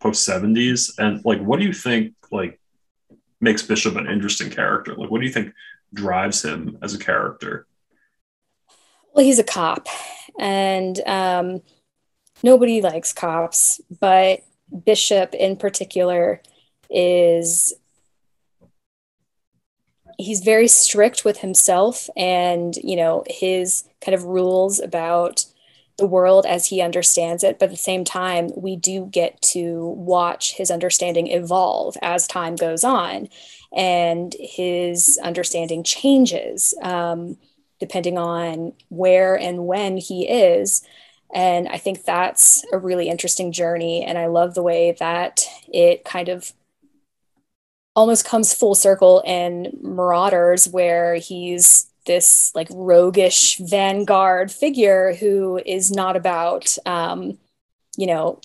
post 0.00 0.24
seventies. 0.24 0.94
And 0.98 1.24
like, 1.24 1.40
what 1.40 1.58
do 1.60 1.66
you 1.66 1.72
think 1.72 2.14
like 2.30 2.60
makes 3.40 3.62
Bishop 3.62 3.96
an 3.96 4.08
interesting 4.08 4.50
character? 4.50 4.94
Like, 4.94 5.10
what 5.10 5.20
do 5.20 5.26
you 5.26 5.32
think 5.32 5.52
drives 5.92 6.44
him 6.44 6.78
as 6.82 6.94
a 6.94 6.98
character? 6.98 7.66
Well, 9.12 9.24
he's 9.24 9.40
a 9.40 9.44
cop, 9.44 9.88
and 10.38 11.00
um, 11.06 11.62
nobody 12.42 12.80
likes 12.80 13.12
cops, 13.12 13.80
but 14.00 14.40
Bishop 14.84 15.34
in 15.34 15.56
particular 15.56 16.40
is 16.88 17.72
he's 20.18 20.40
very 20.40 20.68
strict 20.68 21.24
with 21.24 21.38
himself 21.38 22.10
and 22.16 22.76
you 22.76 22.94
know 22.96 23.24
his 23.26 23.84
kind 24.00 24.14
of 24.14 24.24
rules 24.24 24.78
about 24.80 25.44
the 25.96 26.06
world 26.06 26.46
as 26.46 26.66
he 26.66 26.80
understands 26.80 27.44
it. 27.44 27.58
But 27.58 27.66
at 27.66 27.70
the 27.72 27.76
same 27.76 28.04
time 28.04 28.50
we 28.56 28.76
do 28.76 29.06
get 29.06 29.40
to 29.42 29.88
watch 29.96 30.54
his 30.54 30.70
understanding 30.70 31.28
evolve 31.28 31.96
as 32.02 32.26
time 32.26 32.56
goes 32.56 32.84
on 32.84 33.28
and 33.72 34.34
his 34.40 35.18
understanding 35.22 35.84
changes 35.84 36.74
um, 36.82 37.36
depending 37.78 38.18
on 38.18 38.72
where 38.88 39.38
and 39.38 39.66
when 39.66 39.96
he 39.96 40.28
is 40.28 40.82
and 41.34 41.68
i 41.68 41.76
think 41.76 42.04
that's 42.04 42.64
a 42.72 42.78
really 42.78 43.08
interesting 43.08 43.52
journey 43.52 44.02
and 44.04 44.18
i 44.18 44.26
love 44.26 44.54
the 44.54 44.62
way 44.62 44.96
that 44.98 45.44
it 45.72 46.04
kind 46.04 46.28
of 46.28 46.52
almost 47.94 48.24
comes 48.24 48.54
full 48.54 48.74
circle 48.74 49.22
in 49.26 49.76
Marauders, 49.82 50.68
where 50.68 51.16
he's 51.16 51.86
this 52.06 52.50
like 52.54 52.68
roguish 52.70 53.58
vanguard 53.58 54.50
figure 54.50 55.14
who 55.14 55.60
is 55.66 55.90
not 55.90 56.16
about, 56.16 56.76
um, 56.86 57.38
you 57.96 58.06
know, 58.06 58.40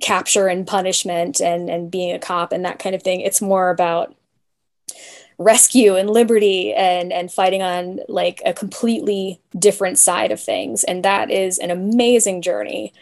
capture 0.00 0.48
and 0.48 0.66
punishment 0.66 1.40
and 1.40 1.70
and 1.70 1.90
being 1.90 2.14
a 2.14 2.18
cop 2.18 2.52
and 2.52 2.64
that 2.64 2.78
kind 2.78 2.94
of 2.94 3.02
thing. 3.02 3.20
It's 3.20 3.40
more 3.40 3.70
about 3.70 4.14
rescue 5.42 5.96
and 5.96 6.10
liberty 6.10 6.72
and 6.72 7.12
and 7.12 7.32
fighting 7.32 7.62
on 7.62 8.00
like 8.08 8.40
a 8.44 8.52
completely 8.52 9.40
different 9.58 9.98
side 9.98 10.32
of 10.32 10.40
things 10.40 10.84
and 10.84 11.04
that 11.04 11.30
is 11.30 11.58
an 11.58 11.70
amazing 11.70 12.42
journey 12.42 12.92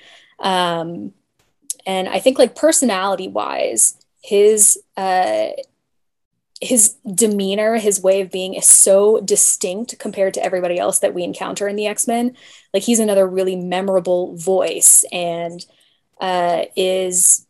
um 0.41 1.13
and 1.87 2.09
i 2.09 2.19
think 2.19 2.39
like 2.39 2.57
personality 2.57 3.29
wise 3.29 3.97
his 4.23 4.79
uh, 4.97 5.49
his 6.61 6.97
demeanor, 7.15 7.77
his 7.77 8.03
way 8.03 8.21
of 8.21 8.31
being 8.31 8.55
is 8.55 8.67
so 8.67 9.21
distinct 9.21 9.99
compared 9.99 10.35
to 10.35 10.45
everybody 10.45 10.79
else 10.79 10.99
that 10.99 11.15
we 11.15 11.25
encounter 11.25 11.67
in 11.67 11.77
the 11.77 11.87
X 11.87 12.07
Men. 12.07 12.37
Like 12.75 12.83
he's 12.83 13.01
another 13.01 13.27
really 13.27 13.57
memorable 13.57 14.37
voice 14.37 15.05
and 15.11 15.65
uh, 16.21 16.65
is 16.77 17.47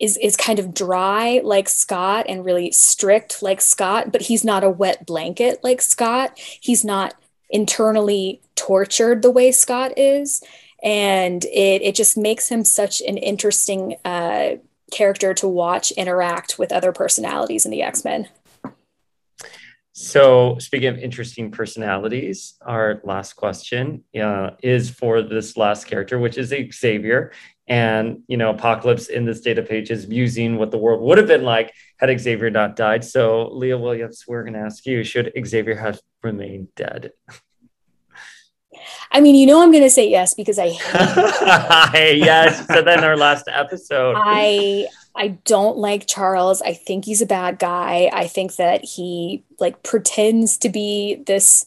is 0.00 0.16
is 0.18 0.36
kind 0.36 0.58
of 0.58 0.74
dry 0.74 1.40
like 1.44 1.68
Scott 1.68 2.26
and 2.28 2.44
really 2.44 2.70
strict 2.70 3.42
like 3.42 3.60
Scott, 3.60 4.12
but 4.12 4.22
he's 4.22 4.44
not 4.44 4.64
a 4.64 4.70
wet 4.70 5.06
blanket 5.06 5.60
like 5.62 5.80
Scott. 5.80 6.38
He's 6.38 6.84
not 6.84 7.14
internally 7.50 8.40
tortured 8.56 9.22
the 9.22 9.30
way 9.30 9.52
Scott 9.52 9.92
is, 9.96 10.42
and 10.82 11.44
it 11.46 11.82
it 11.82 11.94
just 11.94 12.16
makes 12.16 12.48
him 12.48 12.64
such 12.64 13.00
an 13.02 13.16
interesting. 13.16 13.96
Uh, 14.04 14.56
character 14.94 15.34
to 15.34 15.48
watch 15.48 15.90
interact 15.92 16.58
with 16.58 16.72
other 16.72 16.92
personalities 16.92 17.64
in 17.64 17.70
the 17.70 17.82
X 17.82 18.04
Men. 18.04 18.28
So, 19.96 20.58
speaking 20.58 20.88
of 20.88 20.98
interesting 20.98 21.52
personalities, 21.52 22.54
our 22.62 23.00
last 23.04 23.34
question 23.34 24.02
uh, 24.20 24.50
is 24.60 24.90
for 24.90 25.22
this 25.22 25.56
last 25.56 25.86
character, 25.86 26.18
which 26.18 26.36
is 26.36 26.52
Xavier. 26.72 27.30
And, 27.66 28.22
you 28.26 28.36
know, 28.36 28.50
Apocalypse 28.50 29.08
in 29.08 29.24
this 29.24 29.40
data 29.40 29.62
page 29.62 29.90
is 29.90 30.06
musing 30.06 30.56
what 30.56 30.70
the 30.70 30.76
world 30.76 31.00
would 31.00 31.16
have 31.16 31.26
been 31.26 31.44
like 31.44 31.72
had 31.98 32.20
Xavier 32.20 32.50
not 32.50 32.76
died. 32.76 33.04
So, 33.04 33.48
Leah 33.52 33.78
Williams, 33.78 34.24
we're 34.28 34.42
going 34.42 34.52
to 34.52 34.60
ask 34.60 34.84
you 34.84 35.02
should 35.02 35.32
Xavier 35.46 35.76
have 35.76 35.98
remained 36.22 36.74
dead? 36.74 37.12
I 39.12 39.20
mean, 39.20 39.34
you 39.34 39.46
know, 39.46 39.62
I'm 39.62 39.70
going 39.70 39.84
to 39.84 39.90
say 39.90 40.08
yes 40.08 40.34
because 40.34 40.58
I 40.58 40.70
hate. 40.70 42.18
yes. 42.18 42.66
So 42.66 42.82
then 42.82 43.04
our 43.04 43.16
last 43.16 43.46
episode. 43.48 44.16
I 44.18 44.88
I 45.14 45.28
don't 45.44 45.78
like 45.78 46.08
Charles. 46.08 46.60
I 46.62 46.72
think 46.72 47.04
he's 47.04 47.22
a 47.22 47.26
bad 47.26 47.58
guy. 47.58 48.10
I 48.12 48.26
think 48.26 48.56
that 48.56 48.84
he 48.84 49.44
like 49.60 49.82
pretends 49.84 50.58
to 50.58 50.68
be 50.68 51.22
this 51.26 51.64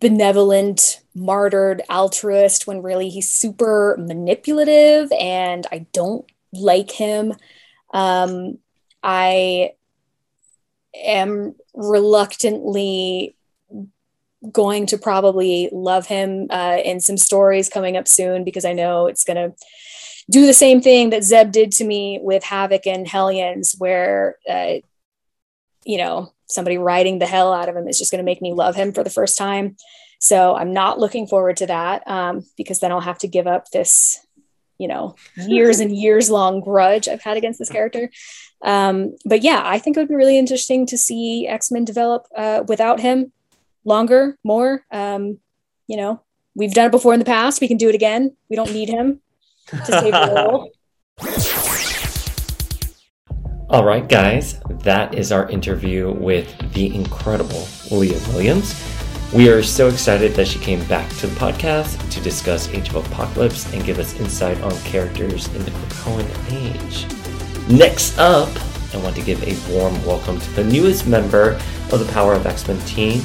benevolent, 0.00 1.00
martyred 1.14 1.82
altruist 1.88 2.66
when 2.66 2.82
really 2.82 3.08
he's 3.08 3.28
super 3.28 3.96
manipulative, 3.98 5.10
and 5.18 5.66
I 5.72 5.86
don't 5.92 6.30
like 6.52 6.90
him. 6.90 7.34
Um, 7.92 8.58
I 9.02 9.72
am 10.94 11.54
reluctantly 11.74 13.36
going 14.52 14.86
to 14.86 14.98
probably 14.98 15.68
love 15.72 16.06
him 16.06 16.46
uh, 16.50 16.78
in 16.84 17.00
some 17.00 17.16
stories 17.16 17.68
coming 17.68 17.96
up 17.96 18.06
soon 18.06 18.44
because 18.44 18.64
I 18.64 18.72
know 18.72 19.06
it's 19.06 19.24
going 19.24 19.36
to 19.36 19.56
do 20.30 20.46
the 20.46 20.54
same 20.54 20.80
thing 20.80 21.10
that 21.10 21.24
Zeb 21.24 21.52
did 21.52 21.72
to 21.72 21.84
me 21.84 22.18
with 22.22 22.42
Havoc 22.42 22.86
and 22.86 23.06
Hellions, 23.06 23.74
where, 23.78 24.36
uh, 24.48 24.74
you 25.84 25.98
know, 25.98 26.32
somebody 26.46 26.78
riding 26.78 27.18
the 27.18 27.26
hell 27.26 27.52
out 27.52 27.68
of 27.68 27.76
him 27.76 27.88
is 27.88 27.98
just 27.98 28.10
going 28.10 28.20
to 28.20 28.24
make 28.24 28.42
me 28.42 28.52
love 28.52 28.76
him 28.76 28.92
for 28.92 29.02
the 29.02 29.10
first 29.10 29.36
time. 29.36 29.76
So 30.18 30.54
I'm 30.54 30.72
not 30.72 30.98
looking 30.98 31.26
forward 31.26 31.58
to 31.58 31.66
that 31.66 32.06
um, 32.08 32.44
because 32.56 32.80
then 32.80 32.92
I'll 32.92 33.00
have 33.00 33.18
to 33.18 33.28
give 33.28 33.46
up 33.46 33.70
this, 33.70 34.24
you 34.78 34.88
know, 34.88 35.16
years 35.36 35.80
and 35.80 35.94
years 35.94 36.30
long 36.30 36.60
grudge 36.60 37.08
I've 37.08 37.22
had 37.22 37.36
against 37.36 37.58
this 37.58 37.70
character. 37.70 38.10
Um, 38.62 39.16
but 39.24 39.42
yeah, 39.42 39.62
I 39.64 39.78
think 39.78 39.96
it 39.96 40.00
would 40.00 40.08
be 40.08 40.14
really 40.14 40.38
interesting 40.38 40.86
to 40.86 40.96
see 40.96 41.46
X 41.46 41.70
Men 41.70 41.84
develop 41.84 42.26
uh, 42.34 42.64
without 42.66 43.00
him 43.00 43.32
longer, 43.84 44.38
more. 44.42 44.84
Um, 44.90 45.38
you 45.86 45.96
know, 45.96 46.22
we've 46.54 46.74
done 46.74 46.86
it 46.86 46.92
before 46.92 47.12
in 47.12 47.18
the 47.18 47.26
past. 47.26 47.60
We 47.60 47.68
can 47.68 47.76
do 47.76 47.88
it 47.88 47.94
again. 47.94 48.36
We 48.48 48.56
don't 48.56 48.72
need 48.72 48.88
him 48.88 49.20
to 49.68 49.84
save 49.84 50.12
the 50.12 50.32
world. 50.34 51.52
All 53.68 53.84
right, 53.84 54.08
guys, 54.08 54.60
that 54.84 55.16
is 55.16 55.32
our 55.32 55.50
interview 55.50 56.12
with 56.12 56.56
the 56.72 56.94
incredible 56.94 57.66
Leah 57.90 58.20
Williams. 58.28 58.80
We 59.34 59.48
are 59.48 59.60
so 59.60 59.88
excited 59.88 60.34
that 60.34 60.46
she 60.46 60.60
came 60.60 60.84
back 60.84 61.10
to 61.16 61.26
the 61.26 61.34
podcast 61.34 61.98
to 62.12 62.20
discuss 62.20 62.68
Age 62.68 62.90
of 62.90 63.04
Apocalypse 63.10 63.72
and 63.74 63.84
give 63.84 63.98
us 63.98 64.14
insight 64.20 64.60
on 64.60 64.70
characters 64.82 65.48
in 65.48 65.64
the 65.64 65.72
Krakoan 65.72 66.52
Age. 66.52 67.06
Next 67.68 68.16
up, 68.18 68.48
I 68.94 68.98
want 68.98 69.16
to 69.16 69.22
give 69.22 69.42
a 69.42 69.74
warm 69.74 69.94
welcome 70.06 70.38
to 70.38 70.50
the 70.52 70.62
newest 70.62 71.08
member 71.08 71.60
of 71.90 71.98
the 71.98 72.12
Power 72.12 72.34
of 72.34 72.46
X 72.46 72.68
Men 72.68 72.78
team, 72.86 73.20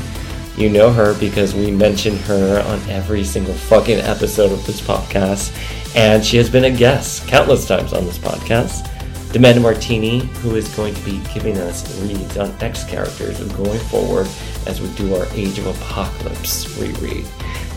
you 0.57 0.69
know 0.69 0.91
her 0.91 1.13
because 1.19 1.53
we 1.53 1.69
mention 1.69 2.17
her 2.17 2.63
on 2.65 2.79
every 2.89 3.23
single 3.23 3.53
fucking 3.53 3.99
episode 3.99 4.51
of 4.51 4.65
this 4.65 4.81
podcast, 4.81 5.55
and 5.95 6.25
she 6.25 6.37
has 6.37 6.49
been 6.49 6.63
a 6.63 6.71
guest 6.71 7.27
countless 7.27 7.67
times 7.67 7.93
on 7.93 8.05
this 8.05 8.17
podcast. 8.17 8.90
Demanda 9.31 9.61
Martini, 9.61 10.19
who 10.41 10.55
is 10.55 10.67
going 10.75 10.93
to 10.93 11.05
be 11.05 11.21
giving 11.33 11.57
us 11.57 12.01
reads 12.01 12.37
on 12.37 12.51
X 12.61 12.83
characters 12.83 13.39
going 13.53 13.79
forward 13.79 14.27
as 14.67 14.81
we 14.81 14.89
do 14.95 15.15
our 15.15 15.25
Age 15.31 15.57
of 15.57 15.67
Apocalypse 15.67 16.77
reread. 16.77 17.25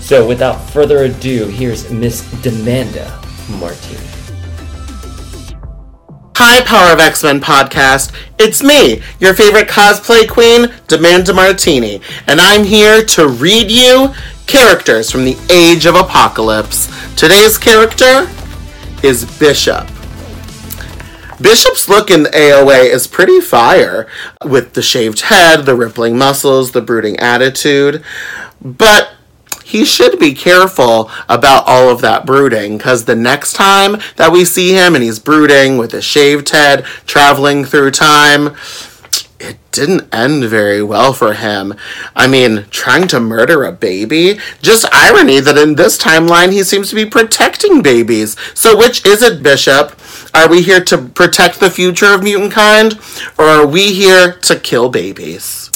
So, 0.00 0.26
without 0.26 0.58
further 0.70 1.04
ado, 1.04 1.46
here's 1.46 1.90
Miss 1.92 2.22
Demanda 2.42 3.08
Martini. 3.60 4.04
Hi, 6.36 6.64
Power 6.64 6.92
of 6.92 6.98
X 6.98 7.22
Men 7.22 7.40
podcast. 7.40 8.12
It's 8.40 8.60
me, 8.60 9.00
your 9.20 9.34
favorite 9.34 9.68
cosplay 9.68 10.28
queen, 10.28 10.64
Demanda 10.88 11.32
Martini, 11.32 12.00
and 12.26 12.40
I'm 12.40 12.64
here 12.64 13.04
to 13.04 13.28
read 13.28 13.70
you 13.70 14.12
characters 14.48 15.08
from 15.08 15.24
the 15.24 15.38
Age 15.48 15.86
of 15.86 15.94
Apocalypse. 15.94 16.88
Today's 17.14 17.56
character 17.56 18.28
is 19.04 19.24
Bishop. 19.38 19.88
Bishop's 21.44 21.90
look 21.90 22.10
in 22.10 22.24
AOA 22.24 22.86
is 22.86 23.06
pretty 23.06 23.38
fire, 23.38 24.08
with 24.46 24.72
the 24.72 24.80
shaved 24.80 25.20
head, 25.20 25.66
the 25.66 25.74
rippling 25.74 26.16
muscles, 26.16 26.72
the 26.72 26.80
brooding 26.80 27.20
attitude. 27.20 28.02
But 28.62 29.10
he 29.62 29.84
should 29.84 30.18
be 30.18 30.32
careful 30.32 31.10
about 31.28 31.64
all 31.66 31.90
of 31.90 32.00
that 32.00 32.24
brooding 32.24 32.78
because 32.78 33.04
the 33.04 33.14
next 33.14 33.52
time 33.52 33.98
that 34.16 34.32
we 34.32 34.46
see 34.46 34.72
him 34.72 34.94
and 34.94 35.04
he's 35.04 35.18
brooding 35.18 35.76
with 35.76 35.92
a 35.92 36.00
shaved 36.00 36.48
head 36.48 36.84
traveling 37.04 37.66
through 37.66 37.90
time, 37.90 38.56
it 39.38 39.58
didn't 39.70 40.14
end 40.14 40.44
very 40.44 40.82
well 40.82 41.12
for 41.12 41.34
him. 41.34 41.74
I 42.16 42.26
mean, 42.26 42.64
trying 42.70 43.06
to 43.08 43.20
murder 43.20 43.64
a 43.64 43.72
baby? 43.72 44.38
Just 44.62 44.86
irony 44.90 45.40
that 45.40 45.58
in 45.58 45.74
this 45.74 45.98
timeline 45.98 46.52
he 46.52 46.62
seems 46.64 46.88
to 46.88 46.94
be 46.94 47.04
protecting 47.04 47.82
babies. 47.82 48.34
So, 48.54 48.74
which 48.74 49.04
is 49.04 49.22
it, 49.22 49.42
Bishop? 49.42 50.00
Are 50.34 50.48
we 50.48 50.62
here 50.62 50.82
to 50.84 50.98
protect 50.98 51.60
the 51.60 51.70
future 51.70 52.12
of 52.12 52.22
mutant 52.22 52.52
kind, 52.52 52.98
or 53.38 53.44
are 53.44 53.66
we 53.66 53.92
here 53.94 54.32
to 54.32 54.58
kill 54.58 54.88
babies? 54.88 55.70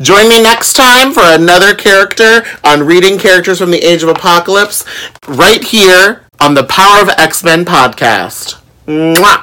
Join 0.00 0.28
me 0.28 0.42
next 0.42 0.74
time 0.74 1.12
for 1.12 1.22
another 1.22 1.74
character 1.74 2.42
on 2.64 2.82
reading 2.82 3.18
characters 3.18 3.58
from 3.58 3.70
the 3.70 3.78
Age 3.78 4.02
of 4.02 4.08
Apocalypse, 4.08 4.84
right 5.28 5.62
here 5.62 6.24
on 6.40 6.54
the 6.54 6.64
Power 6.64 7.02
of 7.02 7.08
X 7.10 7.44
Men 7.44 7.64
podcast. 7.64 8.60
Mwah! 8.86 9.42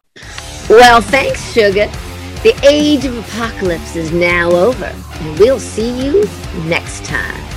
Well, 0.70 1.02
thanks, 1.02 1.42
Sugar. 1.52 1.90
The 2.44 2.56
age 2.64 3.06
of 3.06 3.18
apocalypse 3.18 3.96
is 3.96 4.12
now 4.12 4.52
over, 4.52 4.86
and 4.86 5.40
we'll 5.40 5.60
see 5.60 6.06
you 6.06 6.26
next 6.66 7.04
time. 7.06 7.49